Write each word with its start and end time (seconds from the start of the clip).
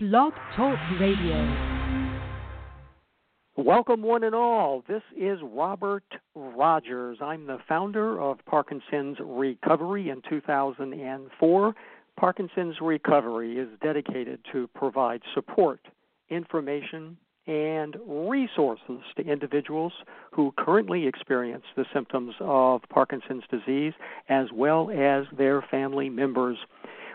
Blog 0.00 0.32
Talk 0.54 0.78
Radio. 1.00 1.90
Welcome, 3.56 4.00
one 4.02 4.22
and 4.22 4.32
all. 4.32 4.84
This 4.86 5.02
is 5.16 5.40
Robert 5.42 6.04
Rodgers. 6.36 7.18
I'm 7.20 7.48
the 7.48 7.58
founder 7.68 8.20
of 8.20 8.38
Parkinson's 8.46 9.16
Recovery 9.20 10.10
in 10.10 10.22
2004. 10.30 11.74
Parkinson's 12.16 12.76
Recovery 12.80 13.58
is 13.58 13.68
dedicated 13.82 14.38
to 14.52 14.68
provide 14.68 15.20
support, 15.34 15.80
information, 16.30 17.16
and 17.48 17.96
resources 18.06 19.00
to 19.16 19.24
individuals 19.24 19.92
who 20.30 20.54
currently 20.56 21.08
experience 21.08 21.64
the 21.74 21.86
symptoms 21.92 22.34
of 22.38 22.82
Parkinson's 22.88 23.42
disease 23.50 23.94
as 24.28 24.46
well 24.54 24.92
as 24.92 25.24
their 25.36 25.60
family 25.60 26.08
members. 26.08 26.58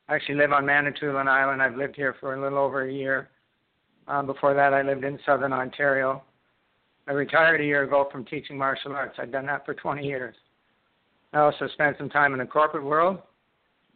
I 0.09 0.17
actually 0.17 0.35
live 0.35 0.51
on 0.51 0.67
Manitoulin 0.67 1.29
Island. 1.29 1.63
I've 1.63 1.77
lived 1.77 1.95
here 1.95 2.17
for 2.19 2.35
a 2.35 2.43
little 2.43 2.59
over 2.59 2.89
a 2.89 2.93
year. 2.93 3.31
Um, 4.09 4.27
before 4.27 4.55
that, 4.55 4.75
I 4.75 4.83
lived 4.83 5.05
in 5.05 5.21
southern 5.25 5.53
Ontario. 5.53 6.25
I 7.07 7.13
retired 7.13 7.61
a 7.61 7.65
year 7.65 7.85
ago 7.85 8.09
from 8.11 8.25
teaching 8.25 8.59
martial 8.59 8.91
arts. 8.91 9.15
I've 9.21 9.31
done 9.31 9.47
that 9.47 9.65
for 9.65 9.73
20 9.73 10.05
years. 10.05 10.35
I 11.33 11.39
also 11.39 11.69
spent 11.75 11.97
some 11.97 12.11
time 12.11 12.33
in 12.33 12.41
the 12.41 12.45
corporate 12.45 12.83
world, 12.83 13.19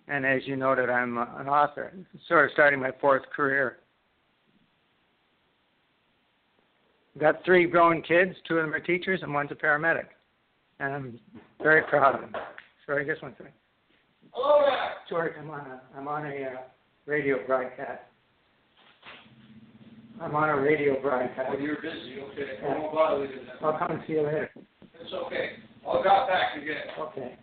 and 0.06 0.24
as 0.24 0.42
you 0.44 0.54
noted, 0.54 0.88
I'm 0.88 1.18
an 1.18 1.48
author, 1.48 1.92
sort 2.28 2.44
of 2.44 2.52
starting 2.52 2.78
my 2.78 2.92
fourth 3.00 3.24
career. 3.34 3.78
Got 7.18 7.44
three 7.44 7.66
grown 7.66 8.02
kids. 8.02 8.36
Two 8.46 8.58
of 8.58 8.66
them 8.66 8.72
are 8.72 8.78
teachers, 8.78 9.18
and 9.24 9.34
one's 9.34 9.50
a 9.50 9.56
paramedic, 9.56 10.06
and 10.78 10.94
I'm 10.94 11.20
very 11.60 11.82
proud 11.82 12.14
of 12.14 12.20
them. 12.20 12.40
Sorry, 12.86 13.04
just 13.04 13.22
one 13.22 13.34
thing. 13.34 13.48
Hello 14.30 14.64
there. 14.64 14.92
George, 15.08 15.32
I'm 15.38 15.50
on 15.50 15.60
a 15.60 15.80
I'm 15.96 16.08
on 16.08 16.26
a 16.26 16.44
uh, 16.44 16.60
radio 17.06 17.44
broadcast. 17.46 18.02
I'm 20.20 20.34
on 20.34 20.48
a 20.48 20.60
radio 20.60 21.00
broadcast. 21.02 21.50
Oh, 21.52 21.58
you're 21.58 21.76
busy. 21.76 22.20
Okay. 22.32 22.64
I 22.64 22.78
won't 22.78 22.94
bother 22.94 23.24
you 23.24 23.38
then. 23.38 23.56
I'll 23.62 23.78
come 23.78 23.90
and 23.90 24.02
see 24.06 24.14
you 24.14 24.22
later. 24.22 24.50
It's 25.00 25.12
okay. 25.12 25.50
I'll 25.86 26.02
drop 26.02 26.28
back 26.28 26.56
again. 26.56 26.76
Okay. 26.98 27.36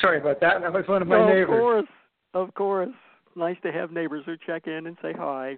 Sorry 0.00 0.20
about 0.20 0.40
that. 0.40 0.60
That 0.60 0.72
was 0.72 0.84
one 0.86 1.02
of 1.02 1.08
my 1.08 1.16
oh, 1.16 1.26
neighbors. 1.26 1.42
Of 1.42 1.48
course, 1.48 1.86
of 2.34 2.54
course. 2.54 2.94
Nice 3.36 3.56
to 3.62 3.70
have 3.70 3.92
neighbors 3.92 4.24
who 4.26 4.34
check 4.44 4.66
in 4.66 4.86
and 4.86 4.96
say 5.00 5.12
hi. 5.16 5.56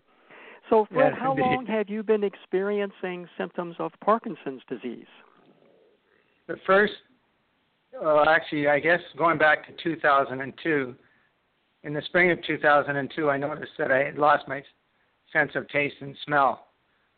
So, 0.68 0.86
Fred, 0.92 1.12
yes, 1.12 1.20
how 1.20 1.32
indeed. 1.32 1.42
long 1.42 1.66
have 1.66 1.88
you 1.88 2.02
been 2.02 2.22
experiencing 2.22 3.26
symptoms 3.38 3.76
of 3.78 3.92
Parkinson's 4.04 4.62
disease? 4.68 5.06
The 6.48 6.56
first 6.66 6.92
well, 8.00 8.28
actually, 8.28 8.68
I 8.68 8.78
guess 8.80 9.00
going 9.16 9.38
back 9.38 9.66
to 9.66 9.82
2002, 9.82 10.94
in 11.84 11.94
the 11.94 12.02
spring 12.02 12.30
of 12.30 12.42
2002, 12.44 13.30
I 13.30 13.36
noticed 13.36 13.72
that 13.78 13.90
I 13.90 14.04
had 14.04 14.16
lost 14.16 14.46
my 14.48 14.62
sense 15.32 15.52
of 15.54 15.68
taste 15.68 15.96
and 16.00 16.16
smell. 16.24 16.68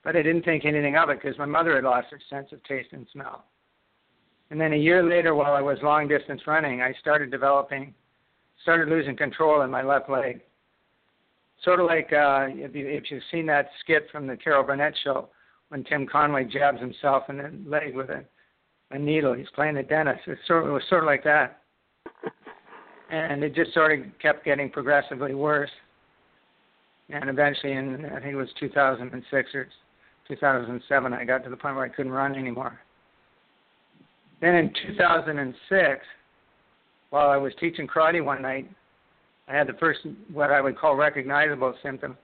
But 0.03 0.17
I 0.17 0.23
didn't 0.23 0.45
think 0.45 0.65
anything 0.65 0.97
of 0.97 1.09
it 1.11 1.21
because 1.23 1.39
my 1.39 1.47
mother 1.47 1.75
had 1.75 1.85
lost 1.85 2.09
her 2.11 2.21
sense 2.29 2.49
of 2.53 2.63
taste 2.65 2.91
and 2.93 3.07
smell. 3.13 3.45
And 4.51 4.61
then 4.61 4.73
a 4.73 4.77
year 4.77 5.03
later, 5.03 5.35
while 5.35 5.55
I 5.55 5.61
was 5.61 5.79
long 5.83 6.09
distance 6.09 6.43
running, 6.47 6.83
I 6.83 6.93
started 7.01 7.31
developing, 7.31 7.95
started 8.63 8.89
losing 8.89 9.17
control 9.17 9.63
in 9.63 9.71
my 9.71 9.83
left 9.83 10.11
leg. 10.11 10.43
Sort 11.63 11.81
of 11.81 11.87
like 11.87 12.13
uh, 12.13 12.47
if, 12.51 12.75
you, 12.75 12.87
if 12.87 13.11
you've 13.11 13.23
seen 13.31 13.47
that 13.47 13.71
skit 13.81 14.07
from 14.13 14.27
the 14.27 14.37
Carol 14.37 14.65
Burnett 14.65 14.95
show 15.03 15.29
when 15.69 15.83
Tim 15.85 16.07
Conway 16.07 16.45
jabs 16.45 16.81
himself 16.81 17.25
in 17.29 17.39
the 17.39 17.51
leg 17.67 17.95
with 17.95 18.11
a 18.11 18.25
a 18.95 18.99
needle. 18.99 19.35
He's 19.35 19.51
playing 19.55 19.75
the 19.75 19.83
dentist. 19.83 20.21
It, 20.27 20.39
sort 20.47 20.67
it 20.67 20.71
was 20.71 20.83
sort 20.89 21.03
of 21.03 21.07
like 21.07 21.25
that. 21.25 21.61
And 23.11 23.45
it 23.45 23.55
just 23.55 23.75
sort 23.75 23.99
of 23.99 24.07
kept 24.21 24.45
getting 24.45 24.71
progressively 24.71 25.35
worse. 25.35 25.71
And 27.11 27.29
eventually, 27.29 27.73
in 27.73 28.07
I 28.07 28.21
think 28.21 28.33
it 28.33 28.37
was 28.37 28.49
2006 28.59 29.55
or 29.55 29.69
2007, 30.29 31.13
I 31.13 31.25
got 31.25 31.45
to 31.45 31.51
the 31.51 31.57
point 31.57 31.77
where 31.77 31.85
I 31.85 31.89
couldn't 31.89 32.13
run 32.13 32.35
anymore. 32.35 32.81
Then 34.41 34.55
in 34.55 34.73
2006, 34.97 36.05
while 37.11 37.29
I 37.29 37.37
was 37.37 37.53
teaching 37.61 37.87
karate 37.87 38.25
one 38.25 38.43
night, 38.43 38.71
I 39.49 39.55
had 39.55 39.67
the 39.67 39.75
first 39.75 40.01
what 40.33 40.51
I 40.51 40.61
would 40.61 40.79
call 40.79 40.97
recognizable 40.97 41.75
symptom 41.83 42.17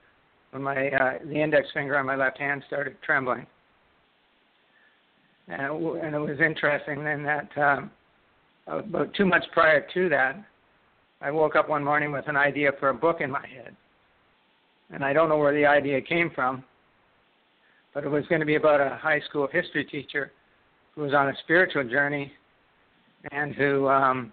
when 0.49 0.63
my 0.63 0.89
uh, 0.89 1.19
the 1.25 1.41
index 1.41 1.67
finger 1.73 1.97
on 1.97 2.05
my 2.07 2.15
left 2.15 2.39
hand 2.39 2.63
started 2.67 2.95
trembling 3.03 3.45
and 5.51 5.61
it, 5.61 6.03
and 6.03 6.15
it 6.15 6.19
was 6.19 6.39
interesting 6.39 7.03
then 7.03 7.23
that 7.23 7.57
um, 7.57 7.91
about 8.67 9.13
two 9.13 9.25
months 9.25 9.47
prior 9.51 9.85
to 9.93 10.09
that, 10.09 10.43
I 11.21 11.29
woke 11.29 11.55
up 11.55 11.69
one 11.69 11.83
morning 11.83 12.11
with 12.11 12.27
an 12.27 12.37
idea 12.37 12.71
for 12.79 12.89
a 12.89 12.93
book 12.93 13.21
in 13.21 13.29
my 13.29 13.45
head, 13.45 13.75
and 14.91 15.03
I 15.03 15.13
don't 15.13 15.29
know 15.29 15.37
where 15.37 15.53
the 15.53 15.65
idea 15.65 16.01
came 16.01 16.31
from, 16.33 16.63
but 17.93 18.03
it 18.03 18.09
was 18.09 18.25
going 18.27 18.39
to 18.39 18.45
be 18.45 18.55
about 18.55 18.79
a 18.79 18.97
high 18.97 19.19
school 19.29 19.47
history 19.51 19.85
teacher 19.85 20.31
who 20.95 21.01
was 21.01 21.13
on 21.13 21.29
a 21.29 21.33
spiritual 21.43 21.83
journey 21.83 22.31
and 23.31 23.53
who 23.53 23.87
um, 23.87 24.31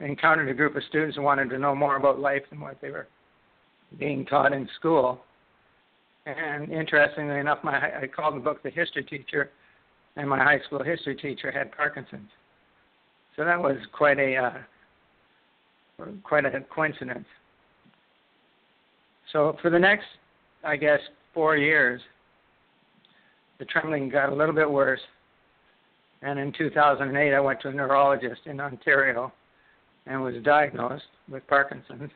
encountered 0.00 0.48
a 0.48 0.54
group 0.54 0.76
of 0.76 0.82
students 0.88 1.16
who 1.16 1.22
wanted 1.22 1.48
to 1.50 1.58
know 1.58 1.74
more 1.74 1.96
about 1.96 2.18
life 2.18 2.42
than 2.50 2.60
what 2.60 2.80
they 2.82 2.90
were 2.90 3.06
being 3.98 4.26
taught 4.26 4.52
in 4.52 4.68
school. 4.78 5.20
And 6.26 6.70
interestingly 6.70 7.38
enough, 7.38 7.58
my 7.64 7.78
I 8.02 8.06
called 8.06 8.36
the 8.36 8.40
book 8.40 8.62
"The 8.62 8.70
History 8.70 9.02
Teacher," 9.04 9.50
and 10.16 10.28
my 10.28 10.38
high 10.38 10.60
school 10.66 10.82
history 10.82 11.16
teacher 11.16 11.50
had 11.50 11.72
Parkinson's. 11.72 12.30
So 13.36 13.44
that 13.44 13.60
was 13.60 13.76
quite 13.92 14.18
a 14.18 14.36
uh, 14.36 16.06
quite 16.22 16.44
a 16.44 16.60
coincidence. 16.74 17.26
So 19.32 19.56
for 19.62 19.70
the 19.70 19.78
next, 19.78 20.06
I 20.64 20.76
guess, 20.76 21.00
four 21.32 21.56
years, 21.56 22.00
the 23.58 23.64
trembling 23.66 24.08
got 24.08 24.30
a 24.30 24.34
little 24.34 24.54
bit 24.54 24.68
worse. 24.68 25.00
And 26.22 26.38
in 26.38 26.52
2008, 26.52 27.34
I 27.34 27.40
went 27.40 27.60
to 27.62 27.68
a 27.68 27.72
neurologist 27.72 28.42
in 28.46 28.60
Ontario 28.60 29.32
and 30.06 30.22
was 30.22 30.34
diagnosed 30.42 31.04
with 31.30 31.46
Parkinson's. 31.46 32.10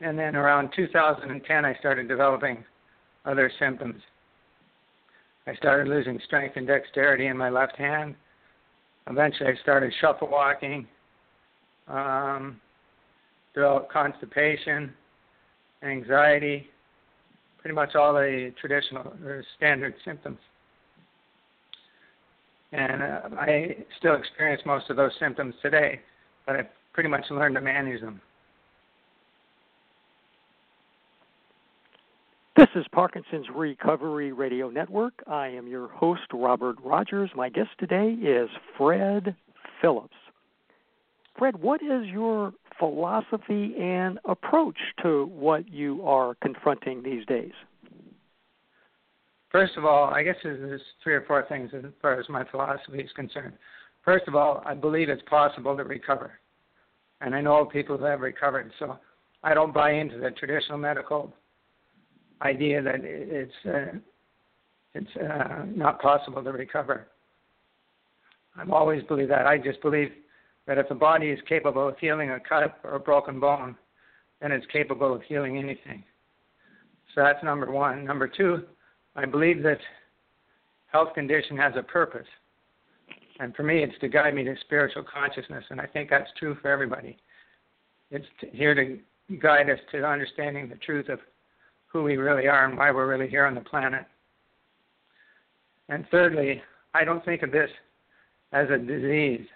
And 0.00 0.18
then 0.18 0.34
around 0.34 0.70
2010, 0.74 1.64
I 1.64 1.74
started 1.76 2.08
developing 2.08 2.64
other 3.24 3.50
symptoms. 3.58 4.02
I 5.46 5.54
started 5.56 5.88
losing 5.88 6.20
strength 6.24 6.56
and 6.56 6.66
dexterity 6.66 7.26
in 7.26 7.36
my 7.36 7.50
left 7.50 7.76
hand. 7.76 8.14
Eventually, 9.08 9.50
I 9.50 9.62
started 9.62 9.92
shuffle 10.00 10.28
walking, 10.28 10.86
um, 11.88 12.60
developed 13.54 13.92
constipation, 13.92 14.92
anxiety, 15.82 16.68
pretty 17.58 17.74
much 17.74 17.94
all 17.96 18.14
the 18.14 18.52
traditional 18.60 19.12
or 19.24 19.44
standard 19.56 19.94
symptoms. 20.04 20.38
And 22.72 23.02
uh, 23.02 23.20
I 23.38 23.76
still 23.98 24.14
experience 24.14 24.62
most 24.64 24.88
of 24.90 24.96
those 24.96 25.12
symptoms 25.18 25.54
today, 25.60 26.00
but 26.46 26.56
I've 26.56 26.66
pretty 26.92 27.08
much 27.08 27.24
learned 27.30 27.56
to 27.56 27.60
manage 27.60 28.00
them. 28.00 28.20
This 32.54 32.68
is 32.74 32.84
Parkinson's 32.92 33.46
Recovery 33.54 34.30
Radio 34.32 34.68
Network. 34.68 35.14
I 35.26 35.48
am 35.48 35.66
your 35.66 35.88
host, 35.88 36.20
Robert 36.34 36.76
Rodgers. 36.84 37.30
My 37.34 37.48
guest 37.48 37.70
today 37.78 38.10
is 38.10 38.50
Fred 38.76 39.34
Phillips. 39.80 40.14
Fred, 41.38 41.56
what 41.56 41.82
is 41.82 42.04
your 42.08 42.52
philosophy 42.78 43.74
and 43.80 44.18
approach 44.26 44.76
to 45.02 45.24
what 45.28 45.66
you 45.66 46.06
are 46.06 46.34
confronting 46.42 47.02
these 47.02 47.24
days? 47.24 47.52
First 49.50 49.78
of 49.78 49.86
all, 49.86 50.12
I 50.12 50.22
guess 50.22 50.36
there's 50.44 50.82
three 51.02 51.14
or 51.14 51.22
four 51.22 51.46
things 51.48 51.70
as 51.72 51.84
far 52.02 52.20
as 52.20 52.28
my 52.28 52.44
philosophy 52.44 53.00
is 53.00 53.12
concerned. 53.16 53.54
First 54.04 54.28
of 54.28 54.34
all, 54.34 54.62
I 54.66 54.74
believe 54.74 55.08
it's 55.08 55.22
possible 55.22 55.74
to 55.74 55.84
recover. 55.84 56.32
And 57.22 57.34
I 57.34 57.40
know 57.40 57.64
people 57.64 57.96
who 57.96 58.04
have 58.04 58.20
recovered, 58.20 58.70
so 58.78 58.98
I 59.42 59.54
don't 59.54 59.72
buy 59.72 59.92
into 59.92 60.18
the 60.18 60.32
traditional 60.32 60.76
medical 60.76 61.32
idea 62.42 62.82
that 62.82 63.00
it's 63.02 63.52
uh, 63.66 63.98
it's 64.94 65.16
uh, 65.16 65.64
not 65.74 66.00
possible 66.00 66.42
to 66.42 66.52
recover. 66.52 67.06
I've 68.56 68.70
always 68.70 69.02
believed 69.04 69.30
that. 69.30 69.46
I 69.46 69.56
just 69.56 69.80
believe 69.80 70.12
that 70.66 70.78
if 70.78 70.88
the 70.88 70.94
body 70.94 71.28
is 71.28 71.38
capable 71.48 71.88
of 71.88 71.98
healing 71.98 72.30
a 72.30 72.40
cut 72.40 72.78
or 72.84 72.94
a 72.94 73.00
broken 73.00 73.40
bone, 73.40 73.74
then 74.40 74.52
it's 74.52 74.66
capable 74.66 75.14
of 75.14 75.22
healing 75.22 75.56
anything. 75.56 76.04
So 77.14 77.22
that's 77.22 77.42
number 77.42 77.70
one. 77.70 78.04
Number 78.04 78.28
two, 78.28 78.64
I 79.16 79.24
believe 79.24 79.62
that 79.62 79.78
health 80.88 81.14
condition 81.14 81.56
has 81.56 81.72
a 81.76 81.82
purpose. 81.82 82.26
And 83.40 83.54
for 83.54 83.62
me, 83.62 83.82
it's 83.82 83.98
to 84.00 84.08
guide 84.08 84.34
me 84.34 84.44
to 84.44 84.54
spiritual 84.60 85.04
consciousness, 85.04 85.64
and 85.70 85.80
I 85.80 85.86
think 85.86 86.10
that's 86.10 86.30
true 86.38 86.56
for 86.60 86.70
everybody. 86.70 87.16
It's 88.10 88.26
here 88.52 88.74
to 88.74 88.98
guide 89.38 89.70
us 89.70 89.78
to 89.92 90.06
understanding 90.06 90.68
the 90.68 90.76
truth 90.76 91.08
of 91.08 91.18
who 91.92 92.02
we 92.02 92.16
really 92.16 92.48
are 92.48 92.64
and 92.64 92.76
why 92.78 92.90
we're 92.90 93.08
really 93.08 93.28
here 93.28 93.46
on 93.46 93.54
the 93.54 93.60
planet. 93.60 94.04
And 95.88 96.06
thirdly, 96.10 96.62
I 96.94 97.04
don't 97.04 97.24
think 97.24 97.42
of 97.42 97.52
this 97.52 97.70
as 98.52 98.68
a 98.70 98.78
disease. 98.78 99.46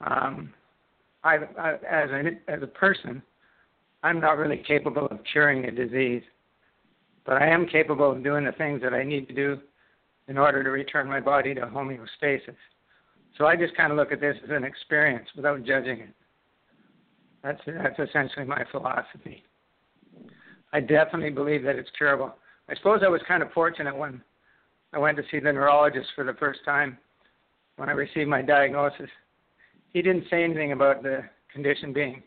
Um, 0.00 0.52
I, 1.22 1.36
I, 1.58 1.72
as 1.74 2.10
a 2.10 2.50
as 2.50 2.62
a 2.62 2.66
person, 2.66 3.22
I'm 4.02 4.20
not 4.20 4.38
really 4.38 4.62
capable 4.66 5.06
of 5.06 5.18
curing 5.30 5.64
a 5.64 5.70
disease, 5.70 6.22
but 7.24 7.40
I 7.40 7.48
am 7.48 7.66
capable 7.66 8.10
of 8.12 8.22
doing 8.22 8.44
the 8.44 8.52
things 8.52 8.82
that 8.82 8.92
I 8.92 9.02
need 9.02 9.28
to 9.28 9.34
do 9.34 9.58
in 10.28 10.38
order 10.38 10.62
to 10.62 10.70
return 10.70 11.06
my 11.08 11.20
body 11.20 11.54
to 11.54 11.62
homeostasis. 11.62 12.56
So 13.36 13.46
I 13.46 13.56
just 13.56 13.76
kind 13.76 13.90
of 13.90 13.98
look 13.98 14.12
at 14.12 14.20
this 14.20 14.36
as 14.44 14.50
an 14.50 14.64
experience 14.64 15.28
without 15.34 15.64
judging 15.64 16.00
it. 16.00 16.14
That's 17.42 17.60
that's 17.66 17.98
essentially 17.98 18.46
my 18.46 18.64
philosophy. 18.70 19.44
I 20.74 20.80
definitely 20.80 21.30
believe 21.30 21.62
that 21.62 21.76
it's 21.76 21.88
curable. 21.96 22.34
I 22.68 22.74
suppose 22.74 23.00
I 23.02 23.08
was 23.08 23.22
kind 23.26 23.42
of 23.42 23.50
fortunate 23.52 23.96
when 23.96 24.20
I 24.92 24.98
went 24.98 25.16
to 25.16 25.22
see 25.30 25.38
the 25.38 25.52
neurologist 25.52 26.08
for 26.14 26.24
the 26.24 26.34
first 26.34 26.60
time 26.66 26.98
when 27.76 27.88
I 27.88 27.92
received 27.92 28.28
my 28.28 28.42
diagnosis 28.42 29.08
he 29.94 30.02
didn't 30.02 30.24
say 30.28 30.44
anything 30.44 30.72
about 30.72 31.02
the 31.02 31.22
condition 31.50 31.92
being 31.92 32.22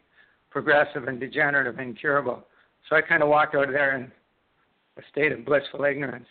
progressive 0.50 1.08
and 1.08 1.20
degenerative 1.20 1.78
and 1.78 1.90
incurable. 1.90 2.48
So 2.90 2.96
I 2.96 3.02
kind 3.02 3.22
of 3.22 3.30
walked 3.30 3.54
out 3.54 3.66
of 3.66 3.74
there 3.74 3.96
in 3.98 4.12
a 4.98 5.02
state 5.12 5.34
of 5.34 5.46
blissful 5.46 5.84
ignorance 5.84 6.26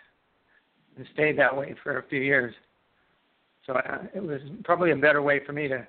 and 0.96 1.06
stayed 1.12 1.38
that 1.38 1.54
way 1.54 1.76
for 1.82 1.98
a 1.98 2.02
few 2.08 2.20
years. 2.20 2.54
So 3.66 3.74
uh, 3.74 3.98
it 4.14 4.22
was 4.22 4.40
probably 4.64 4.92
a 4.92 4.96
better 4.96 5.20
way 5.20 5.44
for 5.44 5.52
me 5.52 5.68
to 5.68 5.86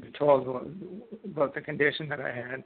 be 0.00 0.10
told 0.16 0.46
about 1.24 1.54
the 1.54 1.60
condition 1.60 2.08
that 2.08 2.20
I 2.20 2.30
had. 2.32 2.64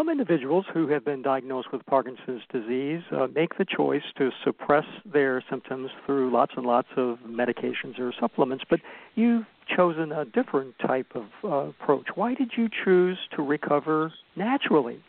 Some 0.00 0.08
individuals 0.08 0.64
who 0.72 0.88
have 0.88 1.04
been 1.04 1.20
diagnosed 1.20 1.68
with 1.74 1.84
Parkinson's 1.84 2.40
disease 2.50 3.02
uh, 3.12 3.26
make 3.34 3.58
the 3.58 3.66
choice 3.66 4.02
to 4.16 4.30
suppress 4.44 4.86
their 5.04 5.44
symptoms 5.50 5.90
through 6.06 6.32
lots 6.32 6.52
and 6.56 6.64
lots 6.64 6.88
of 6.96 7.18
medications 7.28 7.98
or 7.98 8.10
supplements, 8.18 8.64
but 8.70 8.80
you've 9.14 9.44
chosen 9.76 10.10
a 10.12 10.24
different 10.24 10.74
type 10.78 11.08
of 11.14 11.24
uh, 11.44 11.48
approach. 11.68 12.06
Why 12.14 12.32
did 12.34 12.52
you 12.56 12.70
choose 12.82 13.18
to 13.36 13.42
recover 13.42 14.10
naturally? 14.36 15.00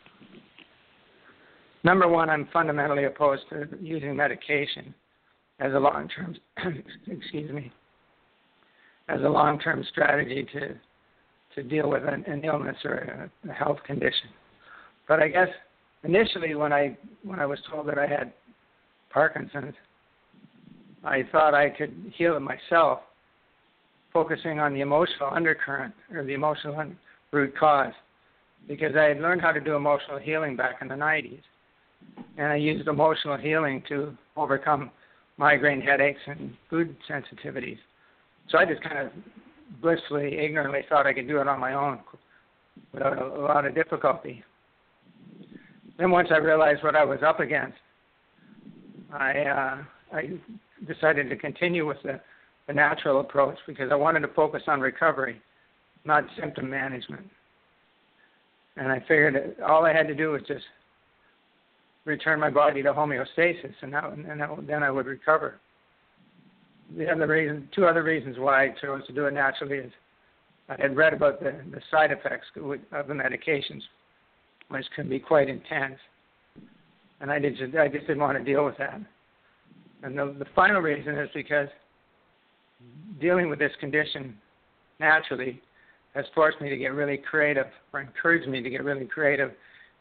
Number 1.84 2.06
one, 2.06 2.28
I'm 2.28 2.46
fundamentally 2.52 3.04
opposed 3.04 3.44
to 3.48 3.68
using 3.80 4.14
medication 4.14 4.94
as 5.58 5.72
a 5.72 5.78
long-term, 5.78 6.36
excuse 7.06 7.50
me, 7.50 7.72
as 9.08 9.22
a 9.22 9.28
long-term 9.28 9.86
strategy 9.90 10.46
to 10.52 10.76
to 11.54 11.62
deal 11.62 11.90
with 11.90 12.02
an, 12.04 12.24
an 12.26 12.44
illness 12.44 12.76
or 12.84 13.30
a, 13.44 13.50
a 13.50 13.52
health 13.52 13.78
condition. 13.86 14.28
But 15.12 15.22
I 15.22 15.28
guess 15.28 15.48
initially 16.04 16.54
when 16.54 16.72
I 16.72 16.96
when 17.22 17.38
I 17.38 17.44
was 17.44 17.58
told 17.70 17.86
that 17.88 17.98
I 17.98 18.06
had 18.06 18.32
Parkinson's, 19.10 19.74
I 21.04 21.24
thought 21.30 21.52
I 21.52 21.68
could 21.68 22.14
heal 22.16 22.34
it 22.34 22.40
myself, 22.40 23.00
focusing 24.10 24.58
on 24.58 24.72
the 24.72 24.80
emotional 24.80 25.28
undercurrent 25.30 25.92
or 26.14 26.24
the 26.24 26.32
emotional 26.32 26.82
root 27.30 27.54
cause, 27.58 27.92
because 28.66 28.96
I 28.96 29.02
had 29.02 29.20
learned 29.20 29.42
how 29.42 29.52
to 29.52 29.60
do 29.60 29.76
emotional 29.76 30.18
healing 30.18 30.56
back 30.56 30.76
in 30.80 30.88
the 30.88 30.94
90s, 30.94 31.42
and 32.38 32.46
I 32.46 32.56
used 32.56 32.88
emotional 32.88 33.36
healing 33.36 33.82
to 33.90 34.16
overcome 34.34 34.90
migraine 35.36 35.82
headaches 35.82 36.20
and 36.26 36.54
food 36.70 36.96
sensitivities. 37.06 37.76
So 38.48 38.56
I 38.56 38.64
just 38.64 38.82
kind 38.82 38.96
of 38.96 39.12
blissfully, 39.82 40.38
ignorantly 40.38 40.86
thought 40.88 41.06
I 41.06 41.12
could 41.12 41.28
do 41.28 41.38
it 41.38 41.48
on 41.48 41.60
my 41.60 41.74
own 41.74 41.98
without 42.94 43.18
a, 43.18 43.26
a 43.26 43.42
lot 43.42 43.66
of 43.66 43.74
difficulty. 43.74 44.42
Then 45.98 46.10
once 46.10 46.28
I 46.30 46.38
realized 46.38 46.82
what 46.82 46.96
I 46.96 47.04
was 47.04 47.20
up 47.22 47.40
against, 47.40 47.78
I 49.12 49.32
uh, 49.40 49.82
I 50.12 50.38
decided 50.86 51.28
to 51.30 51.36
continue 51.36 51.86
with 51.86 51.98
the, 52.02 52.20
the 52.66 52.72
natural 52.72 53.20
approach 53.20 53.58
because 53.66 53.90
I 53.90 53.94
wanted 53.94 54.20
to 54.20 54.28
focus 54.28 54.62
on 54.66 54.80
recovery, 54.80 55.40
not 56.04 56.24
symptom 56.38 56.68
management. 56.68 57.28
And 58.76 58.90
I 58.90 59.00
figured 59.00 59.56
all 59.66 59.84
I 59.84 59.92
had 59.92 60.08
to 60.08 60.14
do 60.14 60.30
was 60.30 60.42
just 60.46 60.64
return 62.04 62.40
my 62.40 62.50
body 62.50 62.82
to 62.82 62.92
homeostasis, 62.92 63.74
and, 63.82 63.92
that, 63.92 64.04
and 64.12 64.40
that, 64.40 64.50
then 64.66 64.82
I 64.82 64.90
would 64.90 65.06
recover. 65.06 65.60
The 66.96 67.08
other 67.10 67.26
reason, 67.26 67.68
two 67.74 67.86
other 67.86 68.02
reasons 68.02 68.38
why 68.38 68.64
I 68.64 68.68
chose 68.80 69.06
to 69.06 69.12
do 69.12 69.26
it 69.26 69.34
naturally 69.34 69.78
is 69.78 69.92
I 70.68 70.80
had 70.80 70.96
read 70.96 71.14
about 71.14 71.40
the, 71.40 71.54
the 71.70 71.80
side 71.90 72.10
effects 72.10 72.46
of 72.56 73.06
the 73.08 73.14
medications 73.14 73.82
which 74.72 74.86
can 74.96 75.08
be 75.08 75.18
quite 75.18 75.48
intense. 75.48 75.98
And 77.20 77.30
I 77.30 77.38
just, 77.38 77.60
I 77.78 77.88
just 77.88 78.06
didn't 78.06 78.20
want 78.20 78.38
to 78.38 78.44
deal 78.44 78.64
with 78.64 78.76
that. 78.78 79.00
And 80.02 80.18
the, 80.18 80.34
the 80.38 80.46
final 80.56 80.80
reason 80.80 81.16
is 81.16 81.28
because 81.34 81.68
dealing 83.20 83.48
with 83.48 83.58
this 83.58 83.72
condition 83.78 84.36
naturally 84.98 85.60
has 86.14 86.24
forced 86.34 86.60
me 86.60 86.68
to 86.68 86.76
get 86.76 86.92
really 86.92 87.16
creative, 87.16 87.66
or 87.92 88.00
encouraged 88.00 88.48
me 88.48 88.62
to 88.62 88.70
get 88.70 88.84
really 88.84 89.06
creative 89.06 89.52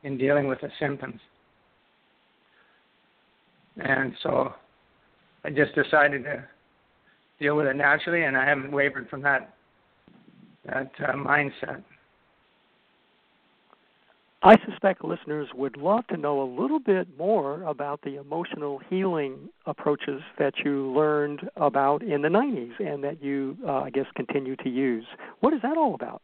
in 0.03 0.17
dealing 0.17 0.47
with 0.47 0.59
the 0.61 0.69
symptoms. 0.79 1.19
And 3.77 4.13
so 4.23 4.53
I 5.43 5.49
just 5.49 5.73
decided 5.75 6.23
to 6.23 6.43
deal 7.39 7.55
with 7.55 7.67
it 7.67 7.75
naturally, 7.75 8.23
and 8.23 8.35
I 8.35 8.45
haven't 8.45 8.71
wavered 8.71 9.09
from 9.09 9.21
that 9.21 9.53
that 10.65 10.91
uh, 11.07 11.13
mindset. 11.13 11.83
I 14.43 14.57
suspect 14.67 15.05
listeners 15.05 15.49
would 15.53 15.77
love 15.77 16.07
to 16.07 16.17
know 16.17 16.41
a 16.41 16.49
little 16.59 16.79
bit 16.79 17.07
more 17.15 17.61
about 17.63 18.01
the 18.01 18.19
emotional 18.19 18.81
healing 18.89 19.49
approaches 19.67 20.21
that 20.39 20.53
you 20.65 20.91
learned 20.93 21.41
about 21.57 22.01
in 22.01 22.23
the 22.23 22.27
90s 22.27 22.71
and 22.79 23.03
that 23.03 23.21
you, 23.21 23.55
uh, 23.67 23.81
I 23.81 23.91
guess, 23.91 24.07
continue 24.15 24.55
to 24.57 24.69
use. 24.69 25.05
What 25.41 25.53
is 25.53 25.61
that 25.61 25.77
all 25.77 25.93
about? 25.93 26.23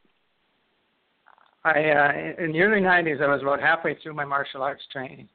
I, 1.64 1.92
uh, 1.92 2.44
in 2.44 2.54
the 2.54 2.62
early 2.62 2.82
90s, 2.82 3.22
I 3.22 3.28
was 3.28 3.44
about 3.44 3.60
halfway 3.60 3.96
through 4.02 4.16
my 4.16 4.26
martial 4.26 4.64
arts 4.64 4.84
training. 4.92 5.30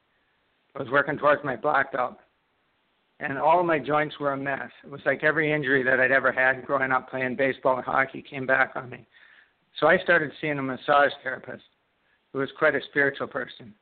I 0.75 0.79
was 0.79 0.91
working 0.91 1.17
towards 1.17 1.41
my 1.45 1.55
black 1.55 1.93
belt, 1.93 2.17
and 3.21 3.37
all 3.37 3.63
my 3.63 3.79
joints 3.79 4.19
were 4.19 4.33
a 4.33 4.37
mess. 4.37 4.71
It 4.83 4.89
was 4.89 5.01
like 5.05 5.23
every 5.23 5.53
injury 5.53 5.83
that 5.83 6.01
I'd 6.01 6.11
ever 6.11 6.33
had 6.33 6.65
growing 6.65 6.91
up 6.91 7.09
playing 7.09 7.37
baseball 7.37 7.77
and 7.77 7.85
hockey 7.85 8.21
came 8.21 8.45
back 8.45 8.71
on 8.75 8.89
me. 8.89 9.07
So 9.79 9.87
I 9.87 9.99
started 9.99 10.31
seeing 10.41 10.59
a 10.59 10.63
massage 10.63 11.11
therapist 11.23 11.63
who 12.33 12.39
was 12.39 12.49
quite 12.57 12.75
a 12.75 12.81
spiritual 12.89 13.27
person. 13.27 13.73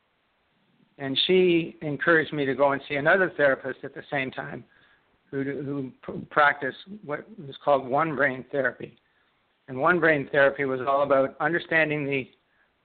And 0.98 1.20
she 1.25 1.77
encouraged 1.81 2.34
me 2.34 2.46
to 2.46 2.53
go 2.53 2.74
and 2.74 2.81
see 2.88 2.96
another 2.96 3.31
therapist 3.36 3.79
at 3.84 3.96
the 3.96 4.03
same 4.12 4.29
time 4.29 4.63
who, 5.31 5.91
who 6.05 6.22
practiced 6.29 6.77
what 7.03 7.25
was 7.39 7.55
called 7.63 7.88
one 7.88 8.15
brain 8.15 8.46
therapy. 8.51 8.98
And 9.67 9.79
one 9.79 10.00
brain 10.00 10.27
therapy 10.31 10.65
was 10.65 10.81
all 10.86 11.03
about 11.03 11.36
understanding 11.39 12.05
the 12.05 12.29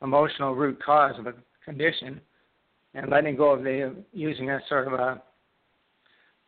emotional 0.03 0.55
root 0.55 0.83
cause 0.83 1.19
of 1.19 1.27
a 1.27 1.35
condition 1.65 2.21
and 2.95 3.11
letting 3.11 3.37
go 3.37 3.51
of 3.51 3.65
the 3.65 3.95
using 4.13 4.51
a 4.51 4.61
sort 4.69 4.87
of 4.87 4.95
a 4.95 5.21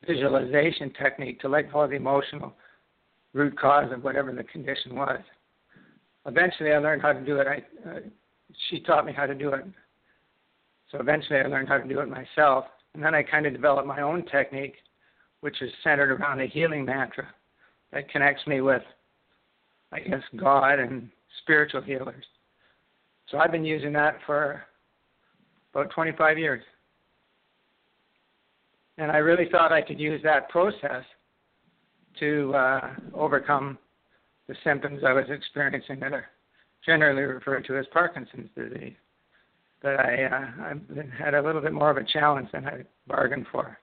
visualization 0.06 0.92
technique 0.92 1.40
to 1.40 1.48
let 1.48 1.72
go 1.72 1.80
of 1.80 1.90
the 1.90 1.96
emotional 1.96 2.54
root 3.32 3.58
cause 3.58 3.92
of 3.92 4.04
whatever 4.04 4.32
the 4.32 4.44
condition 4.44 4.94
was. 4.94 5.20
Eventually, 6.24 6.72
I 6.72 6.78
learned 6.78 7.02
how 7.02 7.12
to 7.12 7.20
do 7.20 7.38
it. 7.38 7.46
I, 7.46 7.88
uh, 7.88 8.00
she 8.68 8.80
taught 8.80 9.06
me 9.06 9.12
how 9.12 9.26
to 9.26 9.34
do 9.34 9.52
it. 9.52 9.64
So 10.90 10.98
eventually, 10.98 11.38
I 11.38 11.46
learned 11.46 11.68
how 11.68 11.78
to 11.78 11.88
do 11.88 12.00
it 12.00 12.08
myself. 12.08 12.64
And 12.94 13.02
then 13.02 13.14
I 13.14 13.22
kind 13.22 13.46
of 13.46 13.52
developed 13.52 13.86
my 13.86 14.00
own 14.00 14.24
technique, 14.26 14.76
which 15.40 15.60
is 15.60 15.70
centered 15.84 16.10
around 16.10 16.40
a 16.40 16.46
healing 16.46 16.84
mantra 16.84 17.26
that 17.92 18.10
connects 18.10 18.46
me 18.46 18.60
with, 18.60 18.82
I 19.92 20.00
guess, 20.00 20.22
God 20.36 20.78
and 20.78 21.10
spiritual 21.42 21.82
healers. 21.82 22.24
So 23.30 23.38
I've 23.38 23.52
been 23.52 23.64
using 23.64 23.92
that 23.92 24.18
for 24.26 24.62
about 25.74 25.90
25 25.90 26.38
years. 26.38 26.62
And 28.96 29.12
I 29.12 29.18
really 29.18 29.48
thought 29.50 29.70
I 29.70 29.82
could 29.82 30.00
use 30.00 30.20
that 30.24 30.48
process 30.48 31.04
to 32.18 32.52
uh, 32.54 32.90
overcome 33.14 33.78
the 34.48 34.56
symptoms 34.64 35.02
I 35.06 35.12
was 35.12 35.26
experiencing 35.28 36.00
that 36.00 36.12
are 36.12 36.26
generally 36.88 37.22
referred 37.22 37.66
to 37.66 37.76
as 37.76 37.84
Parkinson's 37.92 38.48
disease. 38.56 38.94
But 39.82 40.00
I, 40.00 40.24
uh, 40.24 40.72
I 40.72 41.22
had 41.22 41.34
a 41.34 41.42
little 41.42 41.60
bit 41.60 41.72
more 41.72 41.90
of 41.90 41.98
a 41.98 42.04
challenge 42.04 42.48
than 42.50 42.66
I 42.66 42.82
bargained 43.06 43.46
for. 43.52 43.78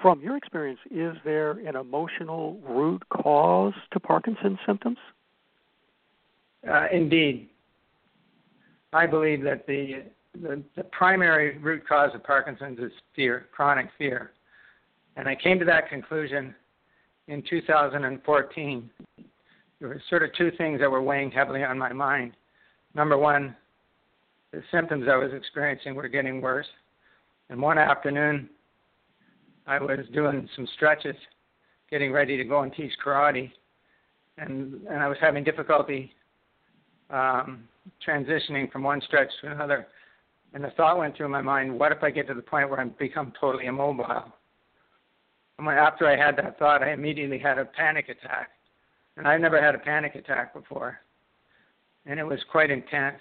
From 0.00 0.22
your 0.22 0.38
experience, 0.38 0.80
is 0.90 1.14
there 1.22 1.50
an 1.50 1.76
emotional 1.76 2.58
root 2.66 3.02
cause 3.10 3.74
to 3.92 4.00
Parkinson's 4.00 4.58
symptoms? 4.66 4.96
Uh, 6.68 6.86
indeed. 6.90 7.50
I 8.94 9.06
believe 9.06 9.42
that 9.44 9.66
the, 9.66 10.04
the, 10.40 10.62
the 10.76 10.84
primary 10.84 11.58
root 11.58 11.86
cause 11.86 12.10
of 12.14 12.24
Parkinson's 12.24 12.78
is 12.78 12.90
fear, 13.14 13.48
chronic 13.52 13.88
fear. 13.98 14.32
And 15.16 15.28
I 15.28 15.36
came 15.36 15.58
to 15.58 15.66
that 15.66 15.90
conclusion 15.90 16.54
in 17.28 17.42
2014. 17.48 18.90
There 19.80 19.88
were 19.88 20.02
sort 20.10 20.22
of 20.22 20.30
two 20.34 20.50
things 20.58 20.80
that 20.80 20.90
were 20.90 21.02
weighing 21.02 21.30
heavily 21.30 21.64
on 21.64 21.78
my 21.78 21.92
mind. 21.92 22.32
Number 22.94 23.16
one, 23.16 23.56
the 24.52 24.62
symptoms 24.70 25.06
I 25.10 25.16
was 25.16 25.32
experiencing 25.32 25.94
were 25.94 26.08
getting 26.08 26.40
worse. 26.40 26.66
And 27.48 27.60
one 27.60 27.78
afternoon, 27.78 28.48
I 29.66 29.78
was 29.78 30.00
doing 30.12 30.48
some 30.54 30.68
stretches, 30.74 31.16
getting 31.90 32.12
ready 32.12 32.36
to 32.36 32.44
go 32.44 32.62
and 32.62 32.72
teach 32.72 32.92
karate, 33.04 33.50
and 34.38 34.74
and 34.88 35.02
I 35.02 35.08
was 35.08 35.18
having 35.20 35.44
difficulty 35.44 36.12
um, 37.10 37.64
transitioning 38.06 38.70
from 38.70 38.82
one 38.82 39.00
stretch 39.06 39.30
to 39.42 39.52
another. 39.52 39.86
And 40.52 40.64
the 40.64 40.70
thought 40.70 40.98
went 40.98 41.16
through 41.16 41.28
my 41.28 41.42
mind: 41.42 41.78
What 41.78 41.92
if 41.92 42.02
I 42.02 42.10
get 42.10 42.26
to 42.28 42.34
the 42.34 42.42
point 42.42 42.68
where 42.68 42.80
I 42.80 42.84
become 42.84 43.32
totally 43.40 43.66
immobile? 43.66 44.32
And 45.58 45.66
when, 45.66 45.76
after 45.76 46.06
I 46.06 46.16
had 46.16 46.36
that 46.38 46.58
thought, 46.58 46.82
I 46.82 46.92
immediately 46.92 47.38
had 47.38 47.58
a 47.58 47.64
panic 47.64 48.08
attack, 48.08 48.50
and 49.16 49.26
I've 49.26 49.40
never 49.40 49.62
had 49.62 49.74
a 49.74 49.78
panic 49.78 50.14
attack 50.14 50.54
before, 50.54 51.00
and 52.06 52.18
it 52.18 52.24
was 52.24 52.40
quite 52.50 52.70
intense. 52.70 53.18